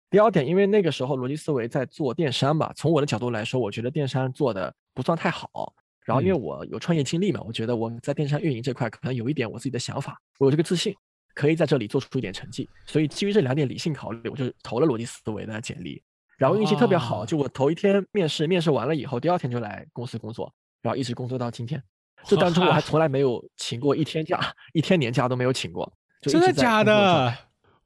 [0.10, 5.74] 第二点，因为那个时候逻辑思维在做电商吧，从我的角度来说，我觉得电商做的不算太好。
[6.06, 10.94] 然后因为我有创业经历嘛，我觉得我在电商运营这块可能有一点我自己的想法，我有这个自信，
[11.36, 12.68] 可以在这里做出一点成绩。
[12.86, 16.02] 所以基于这两点理性考虑，我就投了逻辑思维的简历。
[16.38, 21.82] 然后运气特别好，就我头一天面试，面试完了以后，第二天就来公司工作，然后一直工作到今天。
[22.24, 24.40] 这当中我还从来没有请过一天假，
[24.74, 25.92] 一天年假都没有请过。
[26.22, 27.32] 真的假的？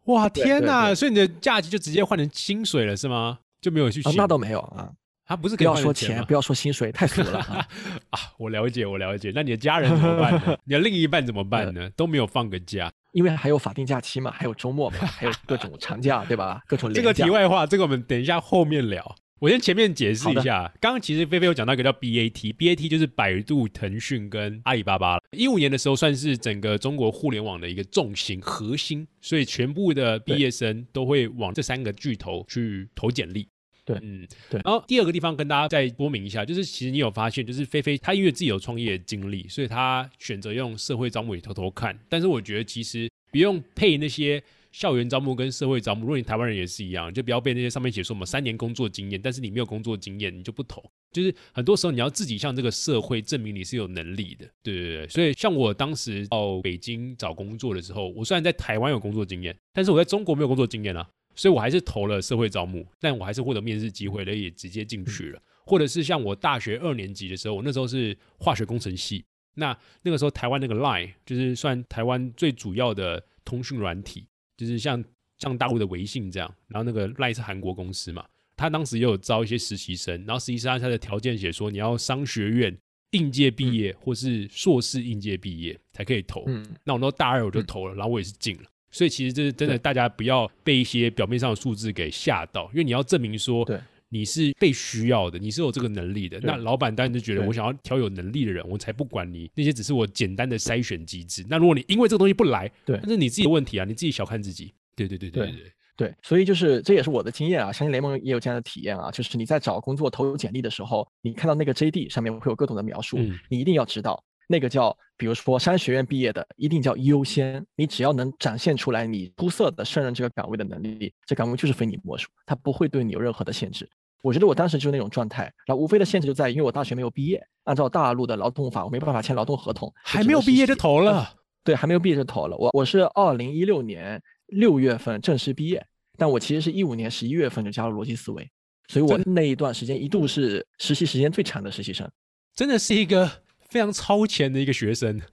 [0.06, 0.94] 哇天哪！
[0.94, 3.40] 所以你的假期就直接换成薪水了是吗？
[3.60, 4.02] 就没有去？
[4.16, 4.92] 那倒没有啊。
[5.28, 7.40] 他不是不要说钱，不要说薪水，太俗了
[8.12, 8.20] 啊！
[8.38, 9.32] 我了解，我了解。
[9.34, 10.58] 那你的家人怎么办呢？
[10.66, 11.90] 你的另一半怎么办呢？
[11.96, 16.62] 都没有放个假，因为还有法定假期嘛，还有周末嘛，还有各种长假，对吧？
[16.68, 19.16] 各种这个题外话，这个我们等一下后面聊。
[19.40, 25.20] 我先前面解释一下，刚刚其实菲菲有讲到一个叫 BAT，BAT 就是百度、腾讯跟阿里巴巴。
[25.32, 33.48] 一五年的时候算是整个中国互联网的一个重心核心，所以全部的毕业生都会往这三个巨头去投简历。
[33.86, 34.60] 对，嗯，对。
[34.66, 41.98] 然后第二个地方跟大家再说明一下，就是其实你有发现，就是菲菲她因为自己有创业经历，所以她选择用社会招募也偷偷看。
[42.10, 44.44] 但是我觉得其实不用配那些。
[44.72, 50.84] 校园招募跟社会招募，如果你台湾人也是一样，就不要被那些上面写说我们三年工作经验，但是你没有工作经验，你就不投。
[51.16, 55.08] 就是很多时候你要自己向这个社会证明你是有能力的，对对对。
[55.08, 65.42] 所以像我当时到北京找工作的时候，我虽然在台湾有工作经验，但是我在中国没有工作经验啊，所以我还是投了社会招募，但我还是获得面试机会了，也直接进去了。
[65.66, 69.24] 或者是像我大学二年级的时候，我那时候是化学工程系，
[69.56, 74.28] 那那个时候台湾那个 Line 就是算台湾最主要的通讯软体。
[74.58, 75.04] 就是像
[75.38, 78.26] 像大陆的微信这样，然后那个 Line 是韩国公司嘛，
[78.56, 82.76] 他当时也有招一些实习生，然后实习生他的条件写说你要商学院
[83.12, 86.44] 应届毕业或是硕士应届毕业才可以投。
[86.48, 88.64] 嗯，那我到大二我就投了，然后我也是进了。
[88.92, 93.70] 所以其实这是真的，大家不要被一些表面上的数字给吓到，因为你要证明说
[94.08, 96.40] 你是被需要的，你是有这个能力的。
[96.42, 101.46] 那老板当然就觉得我想要挑有能力的人，我才不管你那些只是我简单的筛选机制。
[101.50, 104.74] 那如果你因为这个东西不来，对，那是你自己的问题啊，你自己小看自己。
[104.96, 113.18] 对对对对对对，所以就是这也是我的经验啊，相信雷蒙也有这样的体验啊，就是你在找工作投简历的时候，你看到那个 JD 上面会有各种的描述，
[113.50, 117.66] 你一定要知道那个叫，比如说商学院毕业的，一定叫优先。
[117.78, 123.90] 你只要能展现出来你出色的胜任这个岗位的能力，这岗位就是非你莫属，它不会对你有任何的限制。
[124.22, 131.32] 我觉得我当时就是那种状态，然后无非的限制就在，因为我大学没有毕业，按照大陆的劳动法，我没办法签劳动合同，还没有毕业就投了。
[131.64, 132.56] 对，还没有毕业就投了。
[132.58, 135.86] 我我是二零一六年六月份正式毕业，
[136.18, 138.50] 但我其实是一五年十一月份就加入逻辑思维，
[138.88, 142.10] 所以我那一段时间一度是实习时间最长的实习生，
[142.54, 143.30] 真的是一个
[143.70, 145.20] 非常超前的一个学生。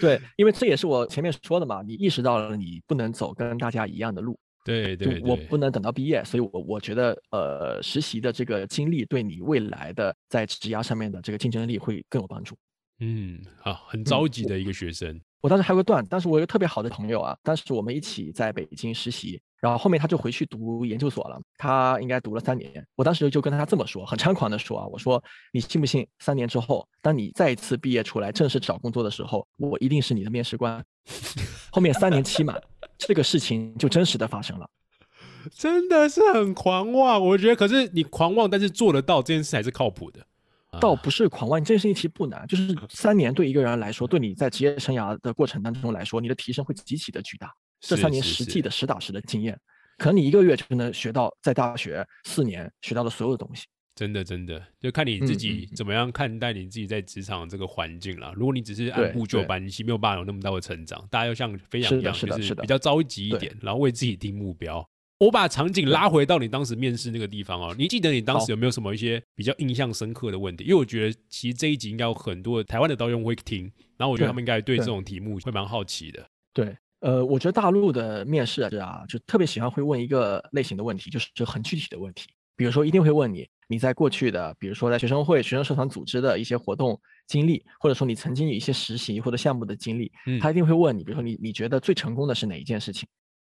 [0.00, 4.38] 对， 因为这也是我前面说的嘛，你意识到了你不能走跟大家一样的路。
[4.64, 12.54] 对对，我不能等到毕业，所以我我觉得，呃，实习的这个经历对你未来的在职涯上面的这个竞争力会更有帮助。
[13.00, 15.18] 嗯，好，很着急的一个学生。
[15.40, 22.84] 我当时还有个段，当时我有个特别好的朋友啊，当时我们一起在北京实习，然后后面他就回去读研究所了，他应该读了三年。
[22.96, 25.22] 我当时就跟他这么说，很猖狂的说啊，我说
[25.52, 30.84] 你信不信，三年之后，当你再一次毕业出来正式找工作的时候，我一定是你的面试官。
[31.70, 32.60] 后面三年期满。
[32.98, 34.68] 这个事情就真实的发生了，
[35.52, 37.24] 真的是很狂妄。
[37.24, 40.18] 我觉得，可是你狂妄，但是做得到这件事还是靠谱的。
[40.80, 47.52] 倒不是狂妄，这件事情其实不难，就是三年对一个人来说，对你在职业生涯的过程当中来说，你的提升会极其的巨大。
[47.80, 49.58] 这三年实际的实打实的经验，
[49.98, 53.66] 可能你一个月就能学到在大学四年学到的所有的东西。
[53.94, 58.32] 真的，真的，就看你自己怎么样看待你自己在职场这个环境了。
[58.36, 61.04] 如果你只是按部就班，你没有办法有那么大的成长。
[61.10, 64.88] 大家要像飞扬一样，就是比较着急一点，然后为自己定目标。
[65.18, 70.62] 我把场景拉回到你当时面试那个地方哦，你记得你当时有没有什么一些比较印象深刻的问题？
[70.62, 73.64] 因为我觉得其实这一集应该有很多台湾的导演会听，
[73.96, 76.24] 然后我觉得他们应该对这种题目会蛮好奇的。
[76.52, 83.48] 对，呃，我觉得大陆的面试啊，就特别喜欢会问一个类型的问题，就是就很具体的问题，比如说一定会问你。
[83.70, 93.06] 你在过去的，比如说在学生会、学生社团组织的一些活动经历，或者说你曾经有一些实习或者项目的经历，他一定会问你，比如说你你觉得最成功的是哪一件事情，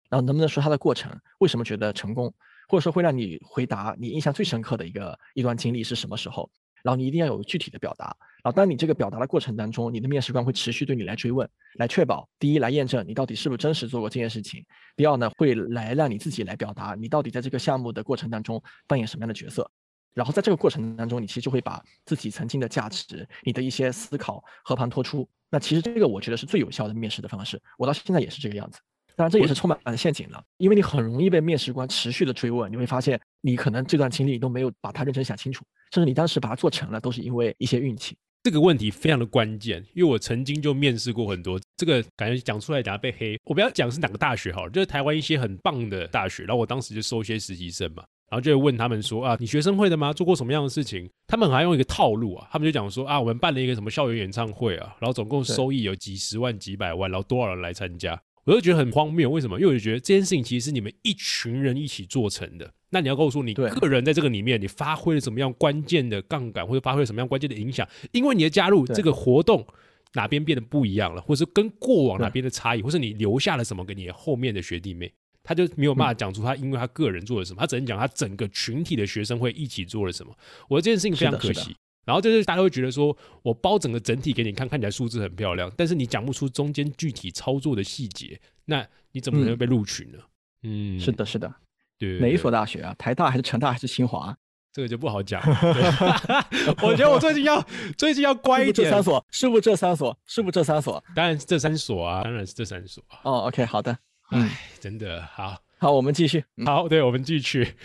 [0.09, 2.33] 然后能不能说它的过程，为什么觉得成功，
[2.67, 6.49] 或者说会让你回答你印象最深刻的一个一段经历是什么时候，
[6.83, 8.05] 然后你一定要有具体的表达，
[8.43, 14.65] 然后当你这个表达的过程当中，你的面试官会持续对你来追问，来确保第一来验证你到底是不是真实做过这件事情，
[14.95, 19.69] 第二呢会来让你自己来表达你到底在这个项目的过程当中扮演什么样的角色。
[20.13, 25.29] 然后在这个过程当中，你其实就会把自己曾经的价值、你的一些思考和盘托出。
[25.47, 27.61] 那其实这个我觉得是最有效的面试的方式。
[27.77, 28.79] 我到现在也是这个样子。
[29.17, 32.71] 当然，这也是充满了陷阱的，因为你很容易被面试官持续的追问。
[32.71, 38.15] 你会发现，你可能这段经历都没有把它认真想清楚，甚至你当时把它做成了，都是因为一些运气。
[38.43, 43.35] 这个问题非常的关键，因为我曾经就面试过很多，这个感觉讲出来等下被黑。
[43.45, 50.13] 我不要讲是哪个大学好，就是台湾一些很棒的大学，然后我当时就收一些实习生嘛，然后就会问他们说啊，你学生会的吗？
[50.13, 51.09] 做过什么样的事情？
[51.25, 58.21] 他们还用一个套路啊，他们就讲说啊，我们办了一个什么校园演唱会啊，然后总共收益有几十万、几百万，然后多少人来参加。
[58.47, 59.59] 我就觉得很荒谬，为什么？
[59.59, 62.73] 因为我觉得这件事情其实是你们一群人一起做成的。
[62.91, 67.85] 那你要告诉我你个人在这个里面，你发挥了什么样关键的杠杆，或者发挥了什么样关键的影响？
[68.13, 69.67] 因为你的加入，这个活动
[70.13, 75.11] 哪边变得不一样了，或者是跟过往哪边的差异，或是你留下了什么给你后面的学弟妹，
[75.43, 80.33] 他就没有办法讲出他因为他个人做了什么，他只能讲他整个群体的学生会一起做了什么。
[80.69, 81.75] 我这件事情非常可惜。
[82.07, 90.19] 然后就是大家会觉得说，我包整个整体给你看，看起来数字很漂亮，但是你讲不出中间具体操作的细节，那你怎么能被录取呢？
[90.63, 91.53] 嗯，是的，是的，
[91.99, 92.95] 对，哪一所大学啊？
[92.97, 94.33] 台大还是成大还是清华？
[94.71, 95.41] 这个就不好讲。
[96.81, 97.61] 我觉得我最近要
[97.97, 98.73] 最近要乖一点。
[98.73, 100.17] 这三所是不是这三所？
[100.25, 101.03] 是不是这三所？
[101.15, 103.03] 当然是这三所啊，当然是这三所。
[103.23, 103.97] 哦，OK，好的。
[104.29, 105.57] 哎，真的好。
[105.79, 106.43] 好，我们继续。
[106.65, 107.75] 好，对，我们继续。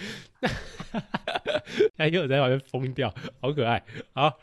[1.96, 3.82] 哎，又在旁边疯掉，好可爱。
[4.12, 4.38] 好，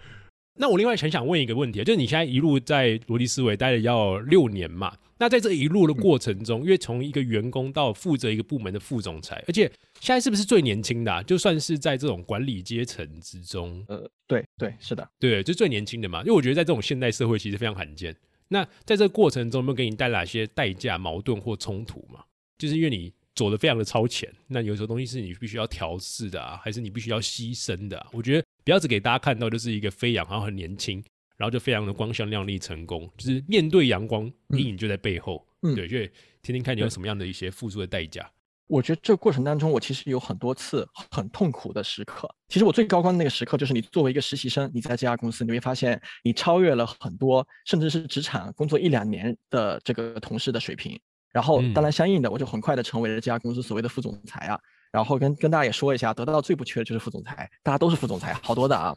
[0.55, 4.95] 那我另外很想问一个问题，就是你现在一路在罗辑思维待了要六年嘛？
[5.17, 11.23] 那在这一路的过程中，因为从一个员工到负责一个部门的副总裁，而且现在是不是最年轻的？
[11.23, 16.21] 就算是在这种管理阶层之中，呃，对对，是的，对，就最年轻的嘛。
[16.21, 18.15] 因为我觉得在这种现代社会，其实非常罕见。
[18.47, 22.21] 那在这个过程中，有没有给你带来一些代价、矛盾或冲突嘛？
[22.57, 23.13] 就是因为你。
[23.39, 28.05] 走的非常的超前，那有时候东西是你必须要调试的啊，还是你必须要牺牲的？
[28.11, 31.01] 我觉得不要只给大家看到就是一个飞扬，然后很年轻，
[31.37, 35.47] 然后就非常的光鲜亮丽成功，就是面对阳光，阴影就在背后。
[35.61, 35.97] 嗯，对，就
[36.41, 38.29] 听听看你有什么样的一些付出的代价。
[38.67, 42.29] 我觉得这个过程当中，我其实有很多次很痛苦的时刻。
[42.49, 50.99] 其实我最高光的那个时刻，就是你作为一个实习生，你在这家公司，你会发现你超越了很多，甚至是职场工作一两年的这个同事的水平。
[51.31, 54.59] 然后，当然，相应的，我就很快的成为了这家公司所谓的副总裁啊。
[54.91, 58.95] 然后跟跟大家也说一下，得到最不缺的就是副总裁，大家都是副总裁，好多的啊。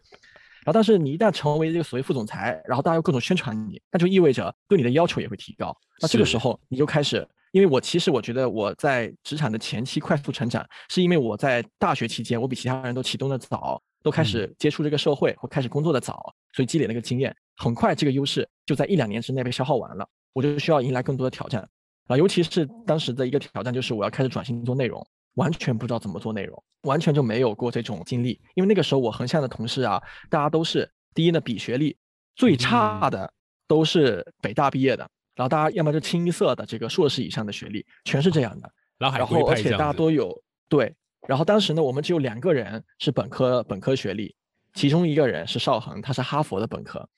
[0.65, 5.77] 然后，但是你一旦成为这个所谓副总裁，然后大家又各种宣传你，那就意味着对你的要求也会提高。
[6.01, 21.69] 那这个时候你就开始，因为我其实我觉得我在职场的前期快速成长，是因为我在大学期间我比其他人都启动的早，都开始接触这个社会或开始工作的早，所以积累了个经验，很快这个优势就在一两年之内被消耗完了，我就需要迎来更多的挑战。
[22.07, 28.41] 啊，尤其是当时的一个挑战，就是我要开始转型做内容，完全不知道怎么做内容，完全就没有过这种经历。
[28.55, 31.97] 因为那个时候我横向的同事啊，大家都是第一呢，比学历
[32.35, 33.33] 最差的
[33.67, 38.71] 都是北大毕业的，然后大家要么就清一色的这个硕士以上的学历，全是这样的。
[38.99, 40.37] 然后而且大家都有
[40.69, 40.95] 对，
[41.27, 44.35] 然后当时呢，我们只有两个人是本科本科学历，
[44.75, 47.09] 其中一个人是邵恒，他是哈佛的本科。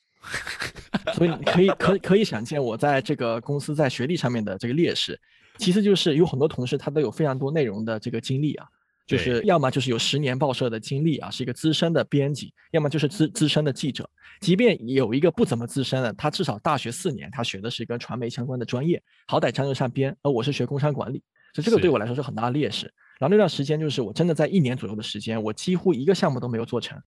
[1.15, 5.21] 所以你可以可可以想见，我在这个公司在学历上面的这个劣势，
[5.59, 8.67] 其次就是有很多同事他都有非常多内容的这个经历啊，
[9.07, 14.09] 就是要么就是有十年报社的经历啊，是一个资深的编辑，要么就是资资深的记者。
[14.41, 20.15] 即便有一个不怎么资深的，他至少大学四年，他学的是跟传媒相关的专业，好歹沾得上边。
[20.23, 21.23] 而我是学工商管理，
[21.55, 22.93] 所以这个对我来说是很大的劣势。
[23.19, 27.01] 然后那段时间就是我真的在一年左右的时间，我几乎一个项目都没有做成。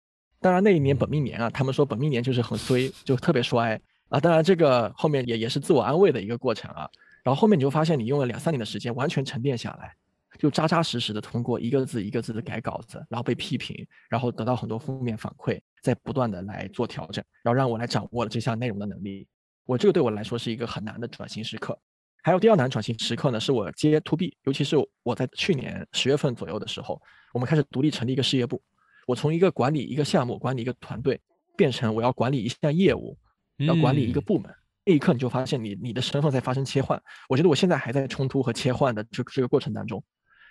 [0.41, 4.19] 当然那一年本命年啊，他们说本命年就是很衰，就特别衰啊。
[4.19, 6.89] 当然这个后面也也是自我安慰的一个过程啊。
[7.23, 9.91] 然后后面你就发现你用了两三年的时间完全沉淀下来，
[10.37, 19.27] 就扎扎实实的通过一个字一个字的改稿子，然后被批评，然后得到很多负面反馈，再不断的来做调整，然后让我来掌握了这项内容的能力。
[19.65, 21.75] 我这个对我来说是一个很难的转型时刻。
[22.21, 27.01] 还有第二难转型时刻呢，是我接 to B，尤其是我在去年十月份左右的时候，
[27.33, 28.61] 我们开始独立成立一个事业部。
[29.05, 31.19] 我从一个管理一个项目、管理一个团队，
[31.55, 33.17] 变成我要管理一项业务，
[33.59, 34.51] 要管理一个部门，
[34.83, 37.01] 那一刻你就发现你你的身份在发生切换。
[37.29, 40.03] 我觉得我现在还在冲突和切换的这这个过程当中，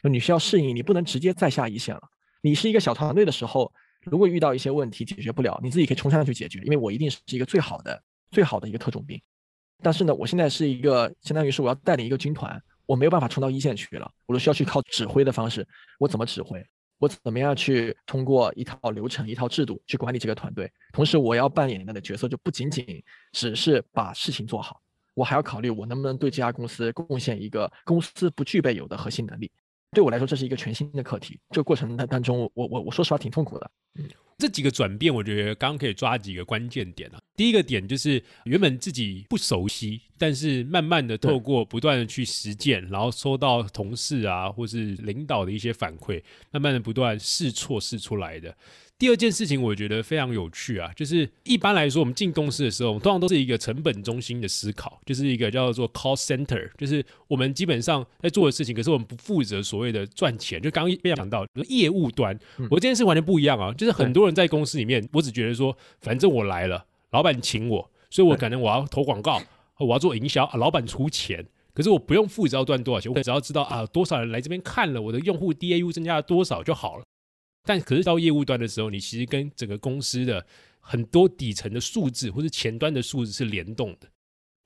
[0.03, 2.03] 你需要适应，你不能直接再下一线了。
[2.43, 3.73] 你是一个小团队的时候，
[4.03, 9.21] 如果遇到一些问题解决不了，你自己可以冲上去解决，因为我一定是一个最好的、最好的一个特种兵。
[9.83, 15.67] 但是呢，我现在是一个相当于是我要带领一个军团，我没有办法冲到一线去了，我都需要去靠指挥的方式，
[15.99, 16.65] 我怎么指挥？
[17.05, 20.73] 我怎么样去通过一套流程、一套制度去管理这个团队？
[20.91, 23.03] 同时，我要扮演的角色就不仅仅
[23.33, 24.81] 只是把事情做好，
[25.13, 29.53] 我还要考虑我能不能对这家公司贡献一个公司不具备有的核心能力。
[29.93, 31.39] 对我来说这是一个全新的课题。
[31.51, 33.71] 这个过程当当中，我我我说实话挺痛苦的。
[33.97, 34.09] 嗯
[34.39, 37.21] 这几个转变，我觉得刚刚可以抓几个关键点啊。
[37.37, 48.57] 第一个点就是原本自己不熟悉，但是慢慢的透过不断的去实践，然后收到同事啊或是领导的一些反馈，慢慢的不断试错试出来的。
[48.97, 60.63] 第二件事情，我觉得非常有趣啊，就是一般来说，我们进公司的时候，我们通常都是一个成本中心的思考，就是一个叫做 cost center，就是我们基本上在做的事情，可是我们不负责所谓的赚钱。
[60.63, 62.39] 就刚刚被讲到业务端，
[62.71, 69.43] 我这件事完全不一样啊，就是很多人在公司里面，我只觉得说，反正我来了，老板请我，所以我可能我要投广告，
[69.81, 77.05] 我要做营销，啊老板出钱，可是我不用负责要赚多少钱，我只要知道啊，多少人来这边看了，我的用户 DAU 增加了多少就好了。
[77.65, 80.47] 但可是到业务端的时候，你其实跟整个公司的
[80.81, 84.09] 很多底层的数字或者前端的数字是联动的，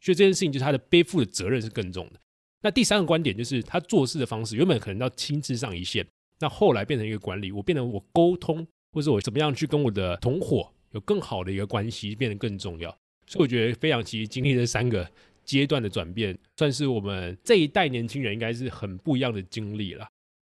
[0.00, 2.20] 所以这件事情就是他的背负的责任是更重的。
[2.60, 6.04] 那第三个观点就是他做事的方式，原本可能要亲自上一线，
[6.40, 12.90] 那后来变成一个管理，我变成我沟通或者我怎么样去跟我的同伙有更好的一个关系，变得更重要。
[13.28, 15.08] 所以我觉得飞扬其实经历这三个
[15.44, 20.08] 阶段的转变，算是我们这一代年轻人应该是很不一样的经历了。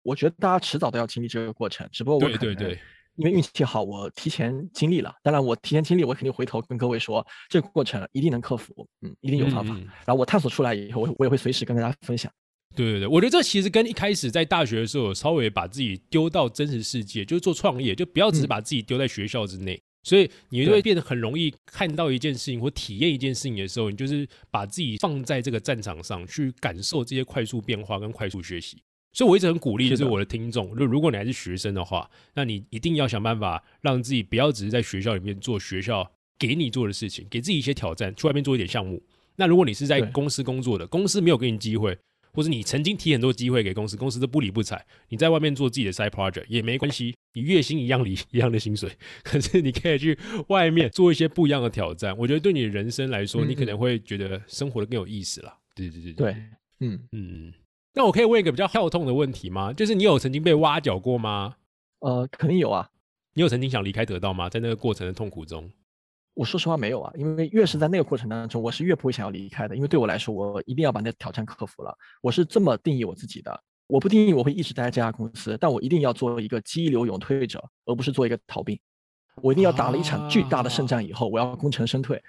[0.04, 2.78] 我觉得大家迟早都要经历这个过程，只不过我对对
[3.16, 5.14] 因为运气好，我提前经历了。
[5.22, 9.76] 当然，我提前经历，我肯定回头跟各位说，这个过程一定能克服，嗯，一定有方法。
[10.06, 12.32] 然后我探索出来以后，我我也会随时跟大家分享。
[12.76, 19.80] 对对对，我觉得这其实跟一开始在大学的时候，稍微把自己丢到真实世界，就是做创业，就不要只是把自己丢在学校之内。
[20.01, 28.82] 所以你就会变得很容易看到一件事情或体验一件事情的时候，你就是把自己放在这个战场上去感受这些快速变化跟快速学习。
[29.14, 39.01] 所以，我一直很鼓励，就是我的听众，就如果你还是学生的话，那你一定要想办法让自己不要只是在学校里面做学校给你做的事情，给自己一些挑战，去外面做一点项目。
[39.36, 41.97] 那如果你是在公司工作的，公司没有给你机会，
[42.34, 48.91] 或者你曾经提很多机会给公司，公司都不理不睬，你在外面做自己的 side project 也没关系，你月薪一样领 一样的薪水，
[49.24, 52.16] 可是你可以去外面做一些不一样的挑战。
[52.18, 55.55] 我觉得对你的人生来说，你可能会觉得生活的更有意思了。
[55.76, 56.36] 对对对对，
[56.80, 57.53] 嗯嗯。
[57.94, 59.72] 那我可以问一个比较跳痛的问题吗？
[59.72, 61.56] 就是你有曾经被挖角过吗？
[62.00, 62.89] 呃，肯定有啊。
[63.36, 64.50] 你有曾经想离开得到吗？
[64.50, 65.72] 在那个过程的痛苦中，
[66.34, 69.76] 我说实话没有啊，因为越是在那个过程当中，我是越不会想要离开的。
[69.76, 71.96] 因为对我来说，我一定要把那挑战克服了。
[72.22, 78.80] 我是这么定义我自己的：我不定义我会一直待在这家公司，但我一定要做一个激流勇退者，而不是做一个逃兵。
[79.41, 82.22] 我一定要打了一场巨大的胜仗以后，我要功成身退。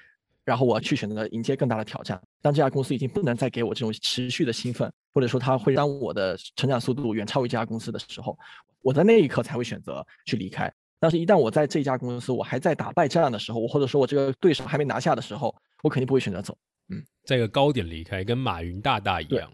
[0.44, 2.20] 然后我要去选择迎接更大的挑战。
[2.42, 8.38] 当这家公司已经不能再给我这种持续的兴奋，或者说它会让我的成长速度远超于这家公司的时候，
[8.82, 10.72] 我在那一刻才会选择去离开。
[11.00, 16.56] 但是，一旦我在这家公司我还在打败仗的时候，或者说我这个对手还没拿下的时候，我肯定不会选择走。
[16.88, 19.50] 嗯，在一个高点离开，跟马云大大一样。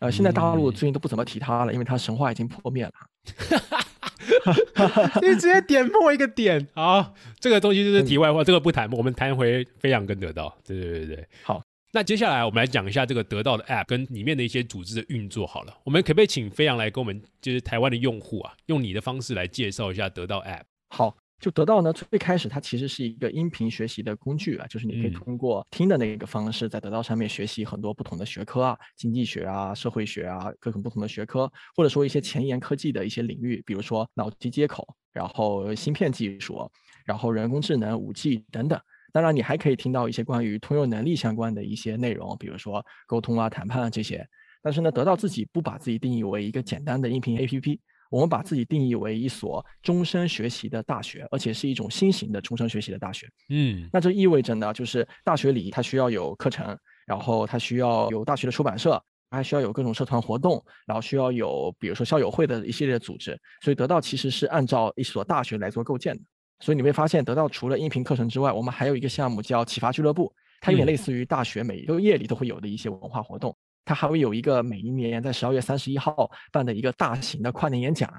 [0.00, 2.92] 呃，现在大陆最近都不怎么提他了，因为他神话已经破灭了。
[5.22, 10.56] 你直接点破一个点好，这个东西就是题外话，这个不谈，我们谈回飞扬跟得到。
[10.66, 11.62] 对对对对，好。
[11.92, 15.46] 那接下来我们来讲一下这个得到的 App 跟里面的一些组织的运作。
[15.46, 20.62] 好了，我们可不可以请飞扬来跟我们，就是台湾的用户啊，用你的方式来介绍一下得到 App？
[20.88, 21.16] 好。
[21.44, 36.66] 就得到呢，最开始它其实是一个音频学习的工具啊，就是你可以通过听的那个方式，在得到上面学习很多不同的学科啊，经济学啊、社会学啊，各种不同的学科，或者说一些前沿科技的一些领域，比如说脑机接口，然后芯片技术，
[37.04, 38.80] 然后人工智能、五 G 等等。
[39.12, 44.26] 当然，你还可以听到一些关于通用能力相关的一些内容，比如说沟通啊、谈判啊这些。
[44.62, 47.78] 但是呢，得到自己不把自己定义为一个简单的音频 APP。
[48.14, 53.28] 我们把自己定义为一所终身学习的大学，而且是一种新型的终身学习的大学。
[53.48, 59.02] 嗯，那这意味着呢，就是大学里它需要有课程，然后它需要有大学的出版社，
[59.32, 63.36] 还需要有各种社团活动，然后需要有比如说校友会的一系列组织。
[63.64, 66.22] 所以得到其实是按照一所大学来做构建的。
[66.60, 73.52] 所以你会发现，得到除了音频课程之外，我们还有一个项目叫启发俱乐部，它有点类似于大学每一个夜里都会有的一些文化活动。
[73.84, 78.10] 它还会有一个每一年在十二月三十一号办的一个大型的跨年演讲，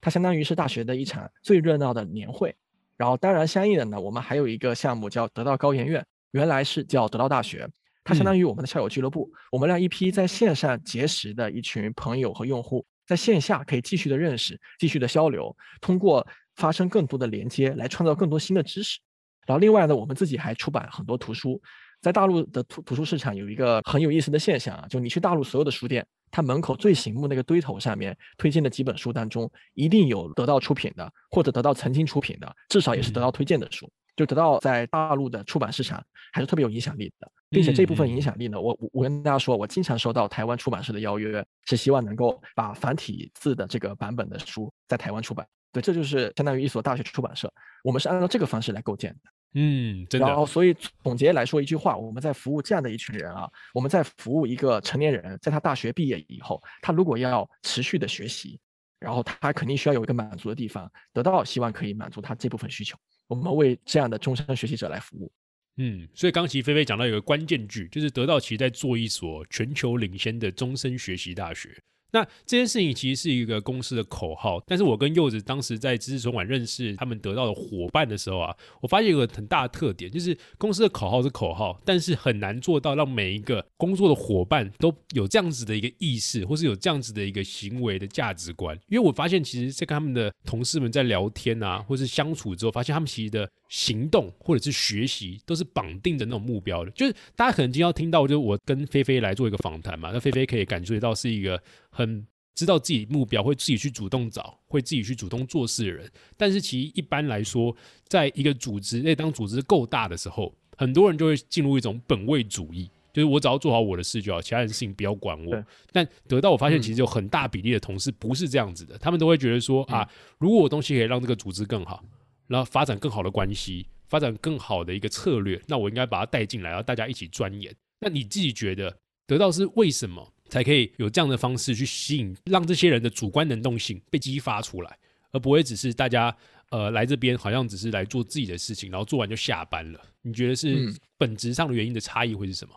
[0.00, 2.54] 它相当于是大学的一场最热闹的年会。
[2.96, 7.68] 然后，当然相应的呢，我们还有一个项目叫得到高研院，原来是叫得到大学，
[8.04, 9.28] 它相当于我们的校友俱乐部。
[9.50, 19.00] 我们让一批在线上结识的一群朋友和用户，在线下可以继续的认识、继续的交流，通过发生更多的连接来创造更多新的知识。
[19.46, 21.60] 然后，另外呢，我们自己还出版很多图书。
[22.04, 33.90] 在大陆的图图书市场有一个很有意思的现象啊，就你去大陆所有的书店，它门口最醒目那个堆头上面推荐的几本书当中，一定有得到出品的，或者得到曾经出品的，至少也是得到推荐的书。
[34.16, 45.46] 就得到在大陆的出版市场还是特别有影响力的，并且这部分影响力呢，我我跟大家说，我经常收到台湾出版社的邀约，是希望能够把繁体字的这个版本的书在台湾出版。
[45.72, 47.50] 对，这就是相当于一所大学出版社，
[47.82, 49.30] 我们是按照这个方式来构建的。
[49.54, 50.26] 嗯，真的。
[50.26, 58.58] 然后，所以总结来说一句话，我们在服务这样的一群人啊，我们在服务一个成年人，在他大学毕业以后，他如果要持续的学习，
[58.98, 62.98] 然后他肯定需要有一个满足的地方，得到希望可以满足他这部分需求。
[63.28, 65.32] 我们为这样的终身学习者来服务。
[65.76, 71.80] 嗯，所以刚其实菲菲讲到一个关键句，就是得到其实在做一所全球领先的终身学习大学。
[72.14, 88.78] 那这件事情其实是一个公司的口号，但是我跟柚子当时在知识存管认识他们得到的伙伴的时候啊，我发现有个很大的特点，就是公司的口号是口号，但是很难做到让每一个工作的伙伴都有这样子的一个意识，或是有这样子的一个行为的价值观。
[88.88, 96.90] 因为我发现，其实在跟他们的同事们在聊天啊，或是相处之后，发现他们其实的行动或者是学习都是绑定的那种目标的。
[96.92, 101.60] 就是大家可能今天要听到，就是我跟菲菲来做一个访谈嘛，那菲菲可以感觉到是一个。
[101.96, 106.10] 很知道自己目标，会自己去主动找，会自己去主动做事的人。
[106.36, 107.72] 但是其实一般来说，
[108.08, 115.64] 在一个组织，那当组织够大的时候，很多人就会进入一种本位主义，就是我只要做好我的事就好，其他人事情不要管我。
[115.92, 120.08] 但得到我发现，其实有很大比例的同事不是这样子的，他们都会觉得说啊，
[120.38, 122.04] 如果我东西可以让这个组织更好，
[122.46, 127.74] 然后发展更好的关系，发展更好的一个策略，那我应该把它带进来，然后大家一起钻研。
[128.00, 130.30] 那你自己觉得得到是为什么？
[130.50, 134.98] 才可以有这样的方式去吸引，让这些人的主观能动性被激发出来，
[135.32, 136.36] 而不会只是大家
[136.70, 140.00] 呃来这边好像只是来做自己的事情，然后做完就下班了。
[140.20, 142.74] 你觉得是本质上的原因的差异会是什么？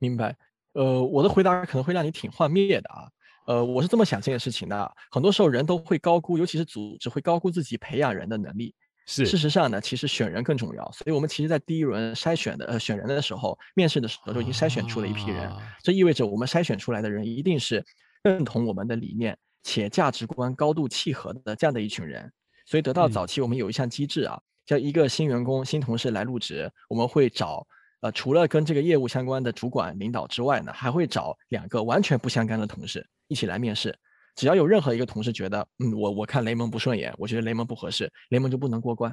[0.00, 0.36] 明白。
[0.72, 3.08] 呃，我的回答可能会让你挺幻灭的啊。
[3.46, 4.96] 呃，我是这么想这件事情的。
[5.10, 8.74] 很多时候人都会高估，尤其是组织会高估自己培养人的能力。
[9.10, 10.92] 是，事实上呢，其实选人更重要。
[10.92, 15.50] 所以我们其实，在第一轮筛选的呃选人的时候，面试的时候就已经筛选出了一批人。
[15.82, 17.82] 这意味着我们筛选出来的人一定是
[18.22, 22.30] 认同我们的理念且价值观高度契合的这样的一群人。
[22.66, 27.66] 所以得到早期我们有一项机制啊，叫一个新员工新同事来入职，我们会找
[28.02, 33.98] 呃除了跟这个业务相关的主管领导之外呢，还会找两个完全不相干的同事一起来面试。
[34.38, 39.12] 只要有任何一个同事觉得，嗯，我我看雷蒙不顺眼，我觉得雷蒙不合适，雷蒙就不能过关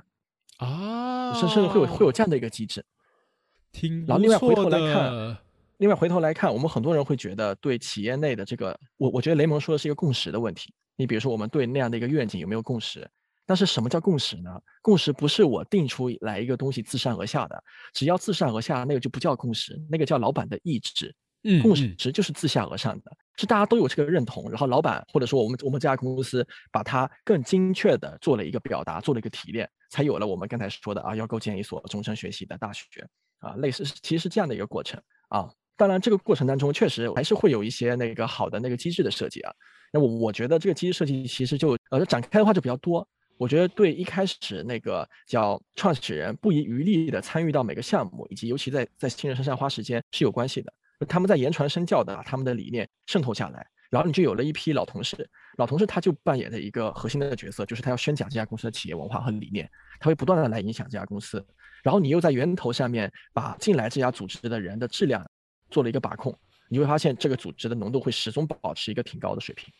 [0.57, 2.85] 啊，甚甚至会有会有这样的一个机制。
[3.71, 5.37] 听，然后另外回头来看，
[5.77, 10.71] 另外回头来看，我们很多人会觉得对企业内的这个，我我觉得雷蒙说的是一个共识的问题。
[10.95, 13.09] 你比如说，我们对那样的一个愿景有没有共识？
[13.47, 14.61] 但是什么叫共识呢？
[14.83, 17.63] 共识不是我定出来一个东西自上而下的，
[17.93, 21.15] 只要自上而下，那个就不叫共识，那个叫老板的意志。
[21.61, 32.85] 共识就是自下而上的，是大家都有这个认同，然后老板或者说我们我们这家公司把它更精确的做了一个表达，做了一个提炼，才有了我们刚才说的啊，要构建一所终身学习的大学
[33.39, 35.49] 啊，类似其实是这样的一个过程啊。
[35.77, 39.53] 当然这个过程当中确实还是会有一些那个好的那个机制的设计啊。
[39.91, 43.07] 那我我觉得这个机制设计其实就呃展开的话就比较多。
[43.37, 50.73] 我觉得对一开始那个叫创始人不遗余力的参与到每个项目，以及尤其在在新人身上花时间是有关系的。
[51.07, 55.29] 他们在言传身教的，他们的理念渗透下来，然后你就有了一批老同事。
[55.57, 59.69] 老同事他就扮演的一个核心的角色，就是他要宣讲这家公司的企业文化和理念，
[59.99, 61.45] 他会不断的来影响这家公司。
[61.83, 65.25] 然后你又在源头上面把进来这家组织的人的质量
[65.69, 66.37] 做了一个把控，
[66.69, 69.73] 你会发现这个组织的浓度会始终保持一个挺高的水平。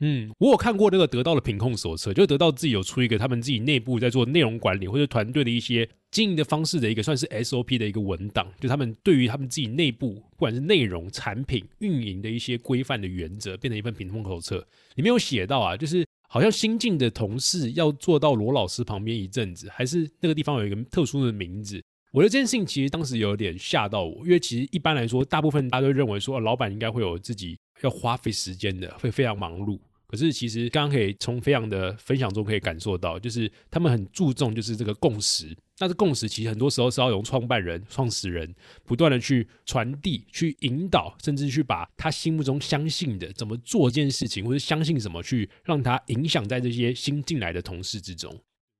[0.00, 14.66] 嗯，我有看过那个得到的品控手册，就得到自己有出一个他们自己内部在做内容管理或者团队的一些经营的方式的一个算是 SOP 的一个文档，就他们对于他们自己内部不管是内容、产品、运营的一些规范的原则，变成一份品控手册。
[14.94, 21.82] 里面有写到啊，就是好像新进的同事要坐到罗老师旁边一阵子，还是那个地方有一个特殊的名字。
[22.12, 29.78] 我觉得这件事情其实当时有点吓到我，因为其实一般来说，大部分大家都认为说，老板应该会有自己要花费时间的，会非常忙碌。
[30.10, 35.56] 可是其实刚刚可以从飞扬的分享中可以感受到，就是他们很注重就是这个共识。
[35.78, 38.52] 那这共识其实很多时候是要由创办人、创始人
[38.84, 48.36] 不断的去传递、去引导，甚至去把他心目中相信的怎么做这件事情，或者相信什么去让他影响在这些新进来的同事之中。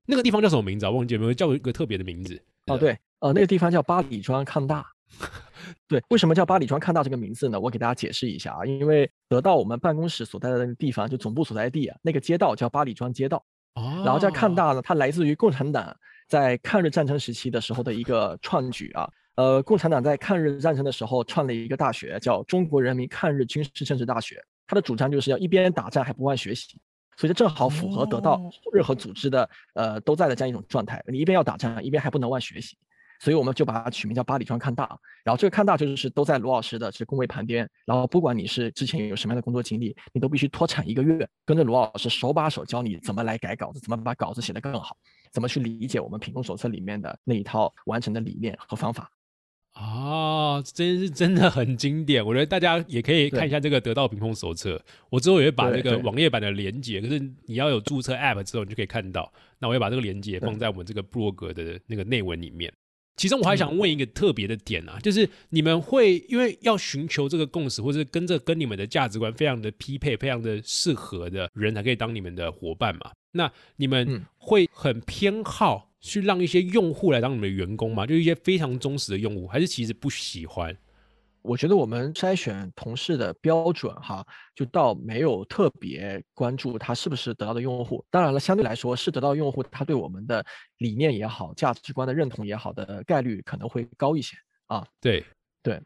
[0.07, 0.91] 那个地方叫什么名字啊？
[0.91, 2.43] 忘记有没有叫一个特别的名字？
[2.67, 4.85] 哦，对，呃，那个地方叫巴里庄康大。
[5.89, 7.59] 对，为什么叫八里庄看大这个名字呢？
[7.59, 13.45] 我给大家解释一下啊，因为得到我们办公室所在的那个地方，就总部所在地啊，那个街道叫八里庄街道。
[13.75, 14.03] 哦。
[14.05, 15.97] 然后叫看大呢，它来自于共产党
[16.29, 19.11] 在抗日战争时期的时候的一个创举啊。
[19.37, 24.43] 呃，共产党在抗日战争的时候创了一个大学，叫中国人民抗日军事政治大学。
[24.67, 26.79] 它的主张就是要一边打仗还不忘学习。
[27.17, 31.03] 所以这正好符合得到哦任何组织的呃都在的这样一种状态。
[31.07, 32.79] 你一边要打仗，一边还不能忘学习，
[33.21, 34.99] 所以我们就把它取名叫八里庄看大。
[35.23, 44.97] 然后这个看大就是都在罗老师的这工位旁边，然后不管你是之前有什么样的工作经历，你都必须脱产一个月，跟着罗老师手把手教你怎么来改稿子，怎么把稿子写得更好，
[45.31, 49.09] 怎么去理解我们品控手册里面的那一套完整的理念和方法。
[49.73, 54.83] 啊，真是真的很经典，我觉得大家也可以看一下这个得到品控手册。
[55.11, 59.33] 我之后也会把这个网页版的连接，可是你要有注册 App 之后，你就可以看到。
[59.59, 62.73] 那我会把这个连接放在我们这个部落格的那个内文里面。
[63.21, 73.11] 其中我还想问一个特别的点啊，就是你们会因为要寻求这个共识，或者是跟这跟你们的价值观非常的匹配、非常的适合的人，才可以当你们的伙伴嘛？
[73.33, 78.07] 那你们嗯会很偏好去让一些用户来当你们的员工吗？
[78.07, 80.75] 就一些非常忠实的用户，还是其实不喜欢？
[81.43, 84.25] 我觉得我们筛选同事的标准哈，
[84.55, 88.05] 就倒没有特别关注他是不是得到的用户。
[88.11, 90.45] 当然了，相对来说是得到用户，他对我们的
[90.79, 94.37] 理念也好、价值观的认同也好的概率可能会高一些
[94.67, 94.87] 啊。
[95.01, 95.25] 对
[95.63, 95.81] 对，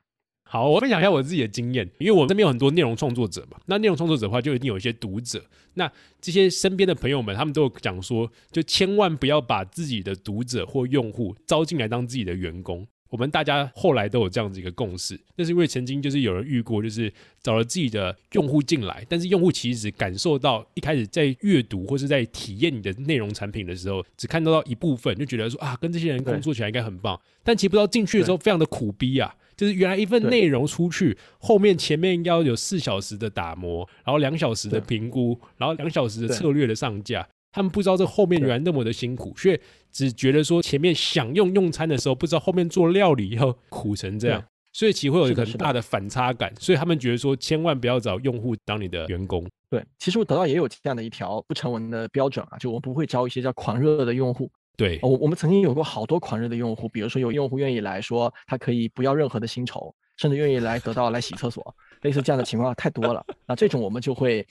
[0.45, 5.45] 好，我分享一下我自己的经验，因为我这边有很多内容创作者嘛，那内容创作者的话就一定有一些读者，
[5.75, 5.91] 那
[6.21, 12.87] 这些身边的朋友们，他们都有讲说，就千万不要把自己的读者或用户招进来当自己的员工。
[13.15, 29.33] 我们大家后来都有这样子一个共识，那是因为曾经就是有人遇过，就是找了自己的用户进来，但是用户其实只感受到一开始在阅读或是在体验你的内容产品的时候，只看到到一部分，就觉得说啊，跟这些人工作起来应该很棒，但其实不知道进去的时候非常的苦逼啊。
[29.57, 37.29] 就是原来一份内容出去，后面前面应该要有四小时的打磨，然后两小时的评估，然后两小时的策略的上架。
[37.53, 39.57] 他们不知道这后面原来那么的辛苦，所以
[39.95, 46.53] 只觉得说前面享用用餐的时候，不知道后面做料理要苦成这样，所以其实会有一个很大的反差感。
[46.59, 49.49] 所以他们觉得说，千万不要找用户当你的员工。
[49.71, 54.51] 对，其实我得到也有这样的一条不成文的标准啊，就我们不会招一些叫狂热的用户。
[54.77, 63.25] 对，我我们曾经有过好多狂热的用户，比如说有用户愿意来说他可以不要任何的薪酬，甚至愿意来得到来洗厕所，类似这样的情况太多了。
[63.47, 64.45] 那这种我们就会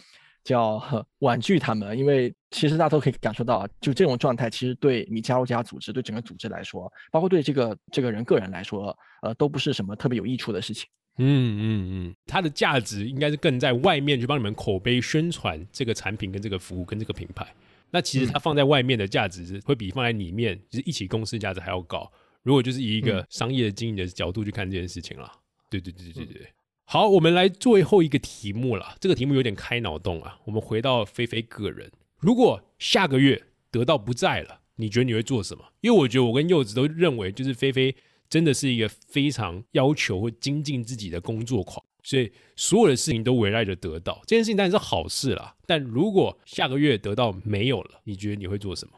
[0.43, 10.87] 叫呵 婉拒他们，因为其实大家都可以感受到啊，就这种状态，其实对你加入这家组织，对整个组织来说，包括对这个这个人个人来说，呃，都不是什么特别有益处的事情。
[11.17, 11.25] 嗯
[11.59, 17.47] 嗯嗯，它的价值应该是更在外面去帮你们口碑宣传这个产品、跟这个服务、跟这个品牌。
[17.91, 22.11] 那其实它放在外面的价值是会比放在里面，就是一起公司价值还要高。
[22.41, 25.31] 如果就是以一个商业经营的角度去看这件事情啦，
[25.69, 26.47] 对对对对对对。
[26.86, 28.95] 好，我们来最后一个题目了。
[28.99, 30.39] 这个题目有点开脑洞啊。
[30.45, 35.63] 我们回到菲菲个人，如果下个月得到不在了，你觉得你会做什么？
[35.81, 37.95] 因为我觉得我跟柚子都认为，就是菲菲
[38.29, 45.55] 真的是一个非常要求或精进自己的工作狂，所以所有的事情都围绕着得到这件事情，当然是好事啦。
[45.65, 48.93] 但如果下个月得到没有了，你觉得你会做什么？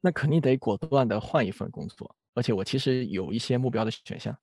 [0.00, 4.36] 那肯定得果断的换一份工作，而且我其实有一些目标的选项。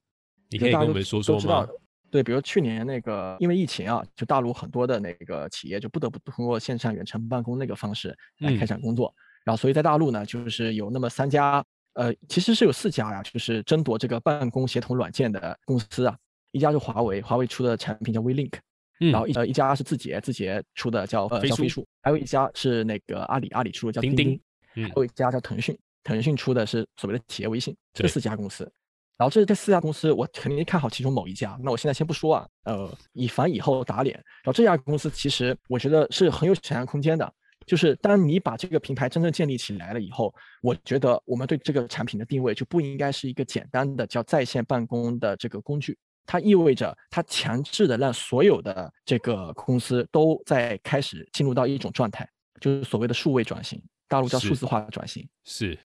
[0.50, 1.68] 你可以跟我们说说吗？
[2.12, 8.68] 对，比如去年那个因为疫情啊，就大陆很多的那个企业就不得不通过线上远程办公那个方式来开嗯。
[8.68, 16.18] 展工作，然后所以在大陆呢，就是有那么三家，呃，其实是有四家呀，就是争夺这个办公协同软件的公司啊，
[16.52, 18.54] 一家是华为，华为出的产品叫 WeLink，
[19.00, 24.40] 嗯然后一呃一家是字节，字节出的叫呃飞书叫飞书，还有一家是那个阿里，阿里出的叫钉钉
[24.74, 28.72] 还有一家叫腾讯，腾讯出的是所谓的企业微信，这四家公司。
[29.20, 31.60] 然后这这四家公司，我肯定看好其中某一家。
[31.62, 34.16] 那我现在先不说啊，呃，以防以后打脸。
[34.16, 37.30] 然后这家公司其实我觉得是很有想象空间的，
[37.66, 52.26] 就是当你把这个平台真正建立起来了以后，我觉得我们对这个产品的定位就不应该是一个简单的叫在线办公的这个工具，它意味着它强制的让所有的这个公司都在开始进入到一种状态，
[52.62, 55.28] 就是所谓的数位转型，大陆叫数字化转型。
[55.44, 55.78] 是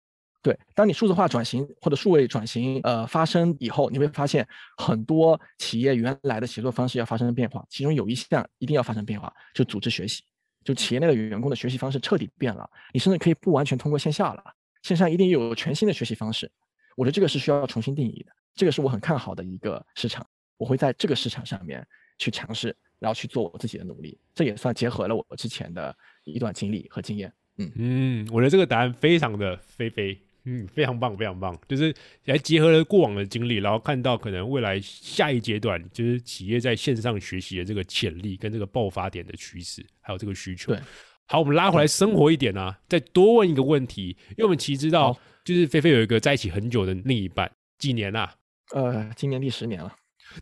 [0.44, 10.22] 对，当你数字化转型或者数位转型呃发生以后，你会发现很多企业原来的协作方式要发生变化，其中有一项一定要发生变化，就组织学习，
[10.62, 14.44] 就企业内的员工的学习方式彻底变了，你甚至可以不完全通过线下了，
[14.82, 16.52] 线上一定有全新的学习方式，
[16.94, 20.26] 我觉得这个是需要重新定义的，这个是我很看好的一个市场，
[20.58, 21.82] 我会在这个市场上面
[22.18, 27.32] 去尝试，然后去做我自己的努力，这也算结合了我之前的一段经历和经验。
[27.56, 27.72] 嗯。
[27.76, 31.94] 嗯，我觉得这个答案非常的菲菲，嗯，非常棒，非常棒，就是
[32.26, 40.72] 还结合了过往的经历，然后看到可能未来下一阶段就是企业在线上学习的这个潜力跟这个爆发点的趋势，还有这个需求。
[40.74, 40.80] 对，
[41.26, 48.34] 好，我们拉回来生活一点啊，再多问一个问题，因为我们其实知道，就是菲菲有一个在一起很久的另一半，几年啊？
[48.74, 49.94] 呃，今年第十年了。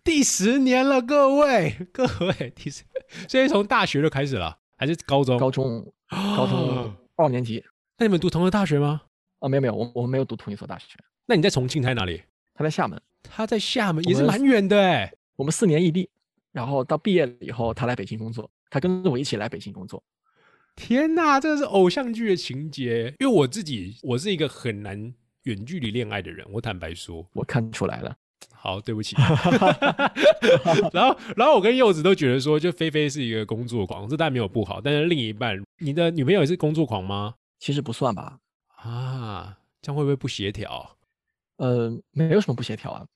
[0.03, 2.82] 第十年了，各位，各位，第十，
[3.28, 5.38] 所以从大学就开始了，还是高中？
[5.38, 7.62] 高中高中二年级。
[7.98, 9.03] 那你们读同一个大学吗？
[9.43, 10.86] 啊，没有没有，我我们没有读同一所大学。
[11.26, 12.22] 那你在重庆，他在哪里？
[12.55, 13.01] 他在厦门。
[13.24, 15.12] 他在厦门也是蛮远的哎。
[15.36, 16.09] 我们四年异地，
[16.53, 20.03] 然后到毕业了以后，他来北京工作，他跟着我一起来北京工作。
[20.76, 23.14] 天哪，这是偶像剧的情节。
[23.18, 25.12] 因为我自己，我是一个很难
[25.43, 26.47] 远距离恋爱的人。
[26.53, 28.14] 我坦白说，我看出来了。
[28.55, 29.16] 好，对不起。
[30.93, 34.80] 然后，然后我跟柚子都觉得说，就菲菲是一个工作狂，这当然没有不好。
[34.80, 37.34] 但是另一半，你的女朋友也是工作狂吗？
[37.59, 38.38] 其实不算吧。
[38.83, 40.97] 啊，这样会不会不协调？
[41.57, 43.07] 呃，没有什么不协调啊。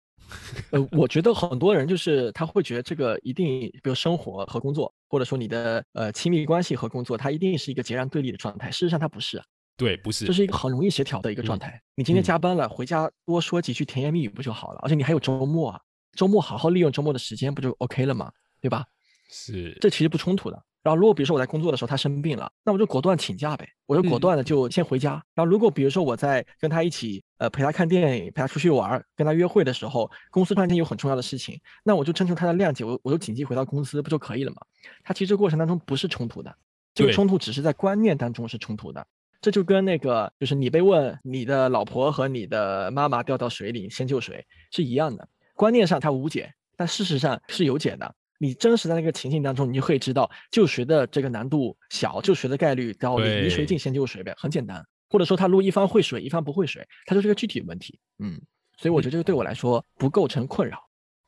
[0.71, 8.71] 呃，我觉得很多人就是他会觉得这个一定，比如生活和工作，或者说你的呃亲密关系和工作，它一定是一个截然对立的状态。
[8.71, 9.43] 事实上，它不是。
[9.77, 10.25] 对，不是。
[10.25, 11.81] 这是一个很容易协调的一个状态。
[11.95, 14.81] 你今天加班了，回家多说几句甜言蜜语不就好了？
[14.83, 15.81] 而且你还有周末啊，
[16.15, 18.33] 周末好好利用周末的时间，不就 OK 了吗？
[18.61, 18.85] 对吧？
[19.31, 19.77] 是。
[19.81, 20.63] 这其实不冲突的。
[20.87, 25.21] 然后，如果比如说我在工作的时候他生病了，那我就果断请假呗，我就果断的就先回家。
[25.35, 34.59] 然后，如果比如说我在跟他一起，呃，陪他看电影，陪他出去玩，跟他约会的时候，公司突然间有很重要的事情，那我就征求他的谅解，我我就紧急回到公司不就可以了吗？
[35.03, 36.55] 他其实过程当中不是冲突的，
[36.95, 39.05] 这个冲突只是在观念当中是冲突的。
[39.41, 48.15] 这就跟那个就是你被问你的老婆和你的妈妈掉到水里先救谁是一样的，观念上它无解，但事实上是有解的。
[48.39, 54.85] 你真实在那个情境当中，你就可以知道救谁的这个难度小，救谁的概率高，你离谁近先救谁呗，很简单。
[55.09, 57.99] 或者说他如果一方会水，一方不会水，它就是个具体的问题。
[58.19, 58.41] 嗯，
[58.77, 60.79] 所以我觉得这个对我来说不构成困扰。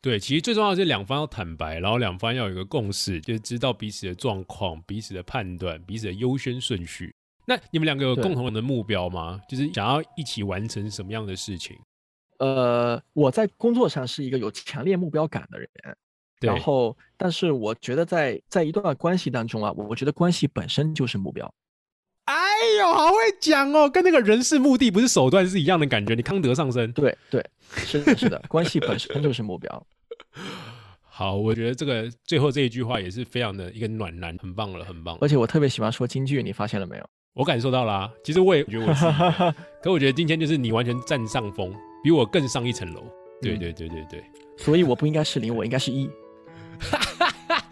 [0.02, 7.14] 对，其实最重要的是两方要坦白，然后两方要有一个共识，就是知道彼此的状况、彼此的判断、彼此的优先顺序。
[7.46, 9.40] 那你们两个有共同的目标吗？
[9.48, 11.76] 就是想要一起完成什么样的事情？
[12.38, 15.68] 呃，我在工作上是一个有强烈目标感的人。
[16.40, 21.52] 然后，但是我觉得在在一段关系当中啊，我觉得关系本身就是目标。
[22.24, 22.34] 哎
[22.78, 26.14] 呦，好会讲哦，跟那个人是目的不是手段是一样的感觉。
[26.14, 29.86] 你康德上身，对对，是的，是的，关系本身就是目标。
[31.02, 35.16] 好，我觉得这个最后这一句话也是非常的一个暖男，很棒了，很棒。
[35.20, 37.04] 而且我特别喜欢说京剧，你发现了没有？
[37.34, 38.08] 我感受到了。
[38.22, 39.06] 其实我也觉得我是，
[39.82, 41.74] 可我觉得今天就是你完全占上风，
[42.04, 43.02] 比我更上一层楼。
[43.40, 44.22] 对对对对对，
[44.56, 46.10] 所以我不应该是零，我应该是一。
[46.80, 47.64] 哈哈哈！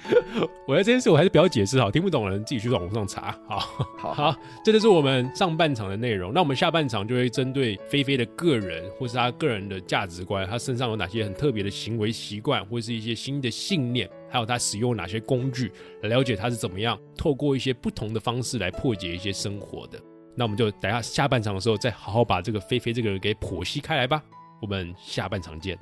[0.66, 3.36] 我在这件事我还是不要解释好，听不懂的人自己去网上查。
[3.48, 3.58] 好，
[3.98, 6.32] 好，好，这就是我们上半场的内容。
[6.32, 19.98] 那我们下半场就会针对菲菲的个人，或是他个人的价值观，他身上有哪些很特别的行为习惯，或是一些新的信念，还有他使用哪些工具，来了解他是怎么样透过一些不同的方式来破解一些生活的。
[20.36, 24.22] 那我们就等下下半场的时候再好好把这个菲菲这个人给剖析开来吧。
[24.60, 25.78] 我们下半场见。